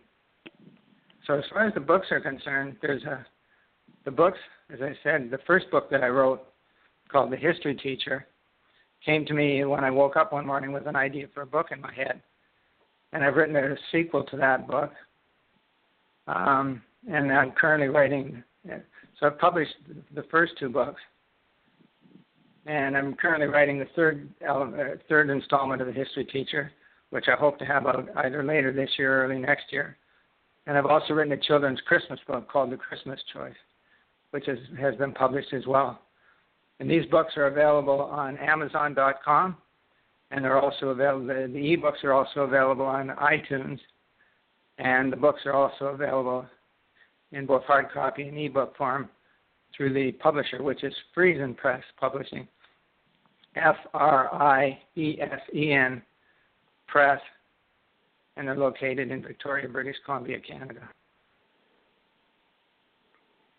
So 1.27 1.33
as 1.33 1.43
far 1.51 1.67
as 1.67 1.73
the 1.73 1.79
books 1.79 2.07
are 2.11 2.21
concerned, 2.21 2.77
there's 2.81 3.03
a 3.03 3.25
the 4.05 4.11
books, 4.11 4.37
as 4.71 4.81
I 4.81 4.95
said, 5.03 5.29
the 5.31 5.39
first 5.47 5.69
book 5.71 5.89
that 5.89 6.03
I 6.03 6.07
wrote 6.07 6.43
called 7.11 7.31
The 7.31 7.37
History 7.37 7.75
Teacher 7.75 8.27
came 9.03 9.25
to 9.25 9.33
me 9.33 9.65
when 9.65 9.83
I 9.83 9.89
woke 9.89 10.15
up 10.15 10.31
one 10.31 10.45
morning 10.45 10.71
with 10.71 10.87
an 10.87 10.95
idea 10.95 11.27
for 11.33 11.41
a 11.41 11.47
book 11.47 11.67
in 11.71 11.81
my 11.81 11.93
head, 11.93 12.21
and 13.13 13.23
I've 13.23 13.35
written 13.35 13.55
a 13.55 13.75
sequel 13.91 14.23
to 14.25 14.37
that 14.37 14.67
book. 14.67 14.91
Um, 16.27 16.81
and 17.11 17.31
I'm 17.31 17.51
currently 17.51 17.87
writing. 17.87 18.43
It. 18.63 18.85
So 19.19 19.27
I've 19.27 19.39
published 19.39 19.75
the 20.13 20.23
first 20.31 20.53
two 20.59 20.69
books, 20.69 21.01
and 22.65 22.97
I'm 22.97 23.13
currently 23.15 23.47
writing 23.47 23.79
the 23.79 23.87
third 23.95 24.27
uh, 24.47 24.67
third 25.07 25.29
installment 25.29 25.81
of 25.81 25.87
the 25.87 25.93
History 25.93 26.25
Teacher, 26.25 26.71
which 27.11 27.25
I 27.27 27.35
hope 27.35 27.59
to 27.59 27.65
have 27.65 27.85
out 27.85 28.09
either 28.17 28.43
later 28.43 28.71
this 28.73 28.89
year 28.97 29.21
or 29.21 29.25
early 29.25 29.39
next 29.39 29.65
year. 29.71 29.97
And 30.67 30.77
I've 30.77 30.85
also 30.85 31.13
written 31.13 31.33
a 31.33 31.37
children's 31.37 31.79
Christmas 31.81 32.19
book 32.27 32.49
called 32.49 32.71
The 32.71 32.77
Christmas 32.77 33.19
Choice, 33.31 33.53
which 34.31 34.47
is, 34.47 34.57
has 34.79 34.95
been 34.95 35.11
published 35.11 35.53
as 35.53 35.67
well. 35.67 36.01
And 36.79 36.89
these 36.89 37.05
books 37.05 37.33
are 37.37 37.47
available 37.47 38.01
on 38.01 38.37
Amazon.com, 38.37 39.57
and 40.31 40.43
they're 40.43 40.59
also 40.59 40.87
available. 40.87 41.27
The, 41.27 41.47
the 41.53 41.77
ebooks 41.77 42.03
are 42.03 42.13
also 42.13 42.41
available 42.41 42.85
on 42.85 43.09
iTunes, 43.09 43.79
and 44.79 45.11
the 45.13 45.17
books 45.17 45.41
are 45.45 45.53
also 45.53 45.85
available 45.85 46.45
in 47.31 47.45
both 47.45 47.63
hard 47.63 47.91
copy 47.93 48.23
and 48.27 48.37
ebook 48.37 48.75
form 48.75 49.07
through 49.75 49.93
the 49.93 50.13
publisher, 50.13 50.63
which 50.63 50.83
is 50.83 50.93
Friesen 51.15 51.55
Press 51.55 51.83
Publishing. 51.99 52.47
F 53.55 53.75
R 53.93 54.33
I 54.33 54.79
E 54.95 55.17
S 55.19 55.39
E 55.53 55.71
N 55.71 56.01
Press, 56.87 57.19
and 58.37 58.47
they're 58.47 58.55
located 58.57 59.11
in 59.11 59.21
Victoria, 59.21 59.67
British 59.67 59.95
Columbia, 60.05 60.39
Canada. 60.39 60.87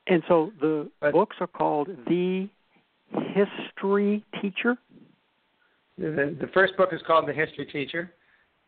And 0.07 0.23
so 0.29 0.53
the 0.61 0.91
But- 1.01 1.13
books 1.13 1.37
are 1.41 1.47
called 1.47 1.89
The 2.07 2.49
History 3.11 4.25
Teacher. 4.41 4.77
The, 5.99 6.37
the 6.39 6.49
first 6.53 6.77
book 6.77 6.93
is 6.93 7.01
called 7.07 7.27
The 7.27 7.33
History 7.33 7.67
Teacher, 7.67 8.13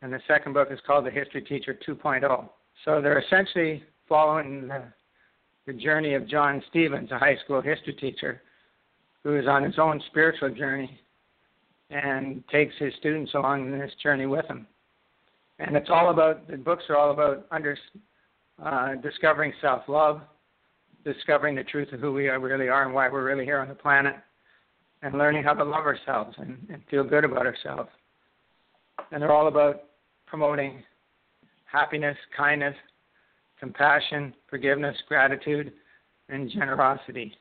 and 0.02 0.12
the 0.12 0.20
second 0.26 0.54
book 0.54 0.68
is 0.70 0.80
called 0.86 1.04
The 1.04 1.10
History 1.10 1.42
Teacher 1.42 1.74
2.0. 1.86 2.48
So 2.84 3.00
they're 3.00 3.18
essentially 3.18 3.84
following 4.08 4.68
the, 4.68 4.84
the 5.66 5.72
journey 5.74 6.14
of 6.14 6.26
John 6.26 6.62
Stevens, 6.70 7.10
a 7.10 7.18
high 7.18 7.36
school 7.44 7.60
history 7.60 7.94
teacher, 7.94 8.40
who 9.22 9.36
is 9.36 9.46
on 9.46 9.62
his 9.62 9.78
own 9.78 10.00
spiritual 10.08 10.50
journey 10.50 10.98
and 11.90 12.42
takes 12.48 12.74
his 12.78 12.92
students 12.98 13.32
along 13.34 13.70
this 13.70 13.92
journey 14.02 14.26
with 14.26 14.46
him. 14.46 14.66
And 15.58 15.76
it's 15.76 15.90
all 15.90 16.10
about 16.10 16.48
the 16.48 16.56
books 16.56 16.84
are 16.88 16.96
all 16.96 17.10
about 17.10 17.46
under, 17.50 17.76
uh, 18.62 18.94
discovering 18.96 19.52
self-love, 19.60 20.20
discovering 21.04 21.54
the 21.54 21.64
truth 21.64 21.92
of 21.92 22.00
who 22.00 22.12
we 22.12 22.28
are, 22.28 22.38
really 22.38 22.68
are 22.68 22.84
and 22.84 22.94
why 22.94 23.08
we're 23.08 23.24
really 23.24 23.44
here 23.44 23.58
on 23.58 23.68
the 23.68 23.74
planet, 23.74 24.14
and 25.02 25.16
learning 25.16 25.42
how 25.42 25.54
to 25.54 25.64
love 25.64 25.86
ourselves 25.86 26.34
and, 26.38 26.58
and 26.70 26.82
feel 26.90 27.04
good 27.04 27.24
about 27.24 27.46
ourselves. 27.46 27.88
And 29.10 29.22
they're 29.22 29.32
all 29.32 29.48
about 29.48 29.84
promoting 30.26 30.82
happiness, 31.64 32.16
kindness, 32.36 32.74
compassion, 33.58 34.34
forgiveness, 34.48 34.96
gratitude, 35.08 35.72
and 36.28 36.50
generosity. 36.50 37.34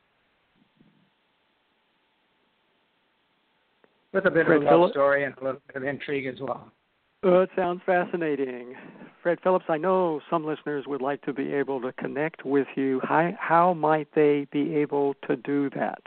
With 4.18 4.26
a 4.26 4.32
bit 4.32 4.47
Fred 4.47 4.63
of 4.63 4.68
a 4.68 4.76
love 4.76 4.89
story 4.89 5.26
and 5.26 5.38
a 5.38 5.43
little 5.43 5.61
bit 5.68 5.76
of 5.76 5.84
intrigue 5.84 6.26
as 6.26 6.41
well. 6.41 6.72
Oh, 7.22 7.41
it 7.41 7.51
sounds 7.55 7.82
fascinating. 7.86 8.74
Fred 9.22 9.38
Phillips, 9.43 9.65
I 9.70 9.78
know 9.78 10.22
some 10.28 10.43
listeners 10.43 10.86
would 10.88 11.03
like 11.03 11.22
to 11.26 11.34
be 11.34 11.53
able 11.53 11.80
to 11.82 11.93
connect 11.93 12.43
with 12.43 12.65
you. 12.76 12.99
How, 13.03 13.30
how 13.39 13.76
might 13.76 14.07
they 14.15 14.47
be 14.51 14.74
able 14.74 15.13
to 15.28 15.36
do 15.36 15.70
that? 15.76 16.01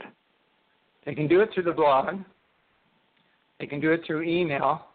They 1.05 1.15
can 1.15 1.29
do 1.29 1.39
it 1.39 1.51
through 1.53 1.63
the 1.63 1.71
blog. 1.71 2.17
They 3.61 3.65
can 3.65 3.79
do 3.79 3.93
it 3.93 4.01
through 4.05 4.23
email. 4.23 4.87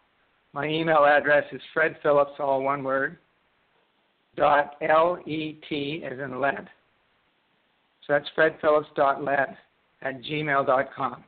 My 0.53 0.67
email 0.67 1.03
address 1.03 1.45
is 1.51 1.61
Fred 1.73 1.95
Phillips, 2.03 2.33
all 2.37 2.61
one 2.61 2.83
word, 2.83 3.17
dot 4.35 4.75
L 4.87 5.17
E 5.25 5.59
T 5.67 6.03
as 6.05 6.19
in 6.19 6.39
lead. 6.39 6.69
So 8.05 8.13
that's 8.13 8.27
fredphillips.let 8.37 9.57
at 10.03 10.21
gmail.com. 10.21 11.23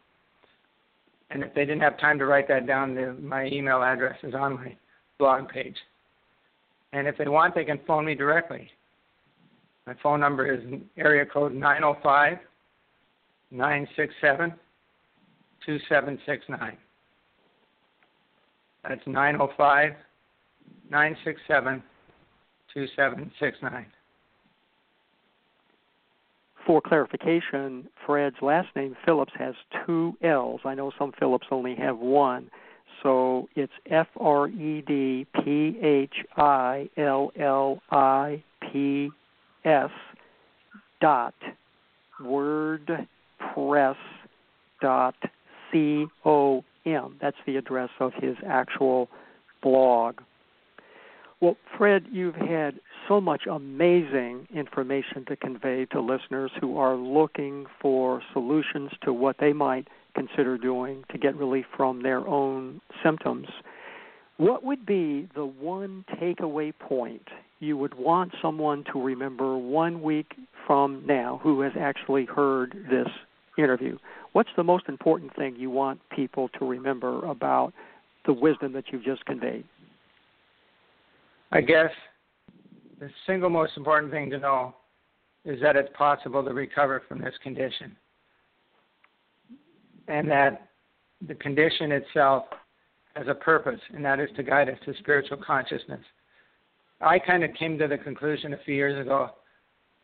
And 1.31 1.43
if 1.43 1.53
they 1.53 1.61
didn't 1.61 1.81
have 1.81 1.99
time 1.99 2.17
to 2.19 2.25
write 2.25 2.47
that 2.47 2.65
down, 2.65 2.95
the, 2.95 3.13
my 3.21 3.45
email 3.47 3.83
address 3.83 4.17
is 4.23 4.33
on 4.33 4.55
my 4.55 4.75
blog 5.17 5.49
page. 5.49 5.75
And 6.91 7.07
if 7.07 7.17
they 7.17 7.27
want, 7.27 7.53
they 7.53 7.65
can 7.65 7.79
phone 7.85 8.05
me 8.05 8.15
directly. 8.15 8.69
My 9.85 9.93
phone 10.01 10.19
number 10.19 10.51
is 10.51 10.61
area 10.97 11.25
code 11.25 11.53
905 11.53 12.37
967 13.51 14.53
2769. 15.65 16.77
That's 18.87 19.01
905 19.05 19.91
967 20.89 21.83
2769. 22.73 23.85
For 26.65 26.81
clarification, 26.81 27.87
Fred's 28.05 28.35
last 28.41 28.75
name, 28.75 28.95
Phillips, 29.05 29.33
has 29.39 29.55
two 29.85 30.15
L's. 30.21 30.61
I 30.65 30.75
know 30.75 30.91
some 30.99 31.13
Phillips 31.19 31.47
only 31.51 31.75
have 31.75 31.97
one. 31.97 32.49
So 33.01 33.47
it's 33.55 33.73
F 33.89 34.07
R 34.19 34.49
E 34.49 34.83
D 34.85 35.25
P 35.33 35.77
H 35.81 36.15
I 36.35 36.89
L 36.97 37.31
L 37.39 37.81
I 37.91 38.43
P 38.61 39.09
S 39.63 39.89
dot 40.99 41.33
wordpress 42.21 43.95
dot 44.81 45.15
C 45.71 46.05
O 46.25 46.63
M. 46.85 47.15
That's 47.21 47.37
the 47.45 47.55
address 47.55 47.89
of 47.99 48.11
his 48.15 48.35
actual 48.45 49.09
blog. 49.63 50.19
Well, 51.41 51.55
Fred, 51.77 52.05
you've 52.11 52.35
had 52.35 52.81
so 53.07 53.21
much 53.21 53.43
amazing 53.49 54.49
information 54.53 55.23
to 55.29 55.37
convey 55.37 55.85
to 55.85 56.01
listeners 56.01 56.51
who 56.59 56.77
are 56.77 56.97
looking 56.97 57.65
for 57.81 58.21
solutions 58.33 58.91
to 59.03 59.13
what 59.13 59.37
they 59.39 59.53
might 59.53 59.87
consider 60.15 60.57
doing 60.57 61.05
to 61.11 61.17
get 61.17 61.37
relief 61.37 61.65
from 61.77 62.03
their 62.03 62.27
own 62.27 62.81
symptoms. 63.01 63.47
What 64.35 64.65
would 64.65 64.85
be 64.85 65.29
the 65.33 65.45
one 65.45 66.03
takeaway 66.21 66.73
point 66.77 67.29
you 67.61 67.77
would 67.77 67.93
want 67.93 68.33
someone 68.41 68.83
to 68.91 69.01
remember 69.01 69.57
one 69.57 70.01
week 70.01 70.33
from 70.67 71.03
now 71.05 71.39
who 71.41 71.61
has 71.61 71.71
actually 71.79 72.25
heard 72.25 72.75
this 72.89 73.07
interview? 73.57 73.97
What's 74.33 74.49
the 74.57 74.63
most 74.63 74.89
important 74.89 75.33
thing 75.37 75.55
you 75.55 75.69
want 75.69 76.01
people 76.09 76.49
to 76.59 76.65
remember 76.65 77.25
about 77.25 77.73
the 78.25 78.33
wisdom 78.33 78.73
that 78.73 78.85
you've 78.91 79.05
just 79.05 79.25
conveyed? 79.25 79.63
I 81.51 81.61
guess 81.61 81.89
the 82.99 83.09
single 83.25 83.49
most 83.49 83.75
important 83.75 84.11
thing 84.11 84.29
to 84.29 84.37
know 84.37 84.75
is 85.45 85.59
that 85.61 85.75
it's 85.75 85.89
possible 85.97 86.43
to 86.43 86.53
recover 86.53 87.01
from 87.07 87.19
this 87.19 87.33
condition. 87.41 87.95
And 90.07 90.29
that 90.29 90.69
the 91.27 91.35
condition 91.35 91.91
itself 91.91 92.45
has 93.15 93.27
a 93.27 93.33
purpose, 93.33 93.79
and 93.93 94.03
that 94.05 94.19
is 94.19 94.29
to 94.35 94.43
guide 94.43 94.69
us 94.69 94.77
to 94.85 94.93
spiritual 94.99 95.37
consciousness. 95.37 96.01
I 97.01 97.17
kind 97.19 97.43
of 97.43 97.53
came 97.53 97.77
to 97.79 97.87
the 97.87 97.97
conclusion 97.97 98.53
a 98.53 98.57
few 98.65 98.75
years 98.75 98.99
ago 98.99 99.31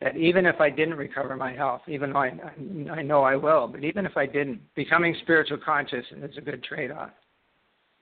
that 0.00 0.16
even 0.16 0.46
if 0.46 0.60
I 0.60 0.70
didn't 0.70 0.96
recover 0.96 1.36
my 1.36 1.52
health, 1.52 1.82
even 1.86 2.12
though 2.12 2.18
I, 2.18 2.32
I 2.92 3.02
know 3.02 3.22
I 3.22 3.36
will, 3.36 3.66
but 3.68 3.84
even 3.84 4.04
if 4.04 4.16
I 4.16 4.26
didn't, 4.26 4.60
becoming 4.74 5.16
spiritual 5.22 5.58
conscious 5.64 6.04
is 6.22 6.36
a 6.36 6.40
good 6.40 6.62
trade 6.62 6.90
off. 6.90 7.10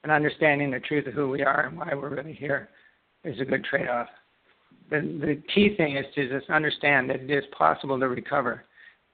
And 0.03 0.13
understanding 0.13 0.71
the 0.71 0.81
truth 0.81 1.07
of 1.07 1.15
who 1.15 1.31
we 1.31 1.43
are 1.43 1.67
and 1.67 1.79
why 1.79 1.93
we're 1.95 2.15
really 2.15 2.35
here 2.35 2.69
is 3.25 3.41
a 3.41 3.45
good 3.45 3.65
trade 3.65 3.89
off. 3.89 4.09
The, 4.91 5.01
the 5.01 5.43
key 5.55 5.75
thing 5.77 5.97
is 5.97 6.05
to 6.15 6.29
just 6.29 6.51
understand 6.51 7.11
that 7.11 7.21
it 7.21 7.31
is 7.31 7.45
possible 7.57 7.99
to 7.99 8.09
recover. 8.09 8.65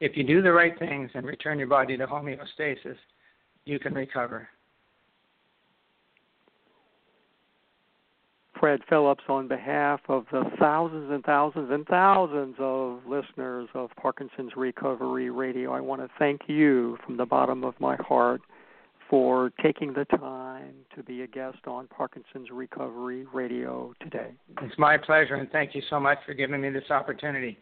If 0.01 0.17
you 0.17 0.25
do 0.25 0.43
the 0.43 0.53
right 0.53 0.77
things 0.79 1.11
and 1.15 1.27
return 1.27 1.59
your 1.59 1.69
body 1.69 1.97
to 1.97 2.07
homeostasis, 2.07 2.97
you 3.67 3.79
can 3.79 3.95
recover. 3.95 4.49
Fred 8.59 8.81
Phillips, 8.91 9.25
on 9.29 9.49
behalf 9.49 10.01
of 10.09 10.27
the 10.31 10.45
thousands 10.59 11.11
and 11.11 11.25
thousands 11.25 11.71
and 11.71 11.87
thousands 11.87 12.57
of 12.59 13.01
listeners 13.07 13.69
of 13.73 13.89
Parkinson's 13.97 14.53
Recovery 14.55 15.31
Radio, 15.31 15.73
I 15.73 15.81
want 15.81 16.03
to 16.03 16.11
thank 16.19 16.43
you 16.47 16.99
from 17.07 17.17
the 17.17 17.25
bottom 17.25 17.65
of 17.65 17.73
my 17.81 17.97
heart 17.97 18.43
for 19.11 19.51
taking 19.61 19.93
the 19.93 20.05
time 20.05 20.73
to 20.95 21.03
be 21.03 21.23
a 21.23 21.27
guest 21.27 21.59
on 21.67 21.89
Parkinson's 21.89 22.49
Recovery 22.53 23.27
Radio 23.35 23.93
today. 24.01 24.31
It's 24.63 24.79
my 24.79 24.97
pleasure, 24.97 25.35
and 25.35 25.51
thank 25.51 25.75
you 25.75 25.83
so 25.91 25.99
much 25.99 26.19
for 26.25 26.33
giving 26.33 26.61
me 26.61 26.71
this 26.71 26.89
opportunity. 26.91 27.59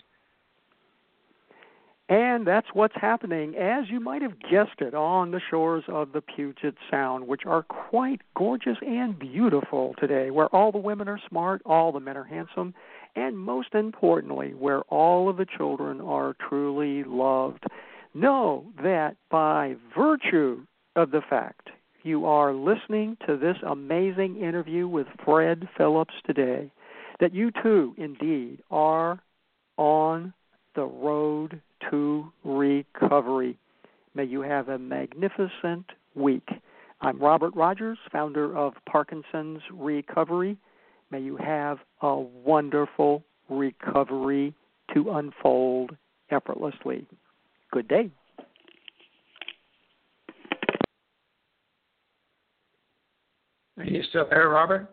And 2.11 2.47
that's 2.47 2.67
what's 2.75 2.95
happening, 2.97 3.55
as 3.57 3.85
you 3.89 3.99
might 3.99 4.23
have 4.23 4.39
guessed 4.51 4.81
it, 4.81 4.95
on 4.95 5.31
the 5.31 5.41
shores 5.51 5.85
of 5.89 6.13
the 6.13 6.21
Puget 6.21 6.75
Sound, 6.91 7.27
which 7.27 7.43
are 7.47 7.63
quite 7.63 8.21
gorgeous 8.37 8.77
and 8.87 9.19
beautiful 9.19 9.95
today, 9.99 10.31
where 10.31 10.47
all 10.55 10.71
the 10.71 10.79
women 10.79 11.09
are 11.09 11.21
smart, 11.29 11.63
all 11.65 11.93
the 11.93 12.01
men 12.01 12.17
are 12.17 12.25
handsome, 12.25 12.75
and 13.17 13.39
most 13.39 13.75
importantly, 13.75 14.55
where 14.55 14.83
all 14.83 15.29
of 15.29 15.39
the 15.39 15.47
children 15.57 16.01
are 16.01 16.37
truly 16.49 17.05
loved. 17.05 17.65
Know 18.15 18.67
that 18.83 19.17
by 19.31 19.77
virtue 19.95 20.67
of 20.99 21.13
the 21.13 21.23
fact 21.31 21.71
you 22.03 22.27
are 22.27 22.53
listening 22.53 23.17
to 23.25 23.37
this 23.37 23.57
amazing 23.65 24.37
interview 24.43 24.89
with 24.89 25.07
Fred 25.25 25.69
Phillips 25.77 26.15
today, 26.27 26.73
that 27.21 27.33
you 27.33 27.53
too, 27.63 27.95
indeed, 27.97 28.59
are 28.69 29.21
on 29.77 30.33
the 30.75 30.85
road 30.85 31.61
to 31.89 32.33
recovery. 32.45 33.57
May 34.17 34.25
you 34.25 34.41
have 34.41 34.69
a 34.69 34.79
magnificent 34.79 35.87
week. 36.17 36.49
I'm 37.01 37.21
Robert 37.21 37.55
Rodgers, 37.55 37.99
founder 38.11 38.57
of 38.57 38.73
Parkinson's 38.91 39.63
Recovery. 39.73 40.57
May 41.13 41.21
you 41.21 41.37
have 41.37 41.79
a 42.03 42.17
wonderful 42.19 43.23
recovery 43.49 44.53
to 44.95 45.11
unfold 45.11 45.97
effortlessly. 46.33 47.07
Good 47.71 47.87
day. 47.87 48.11
Are 53.79 53.85
you 53.85 54.03
still 54.09 54.27
there, 54.29 54.49
Robert? 54.49 54.87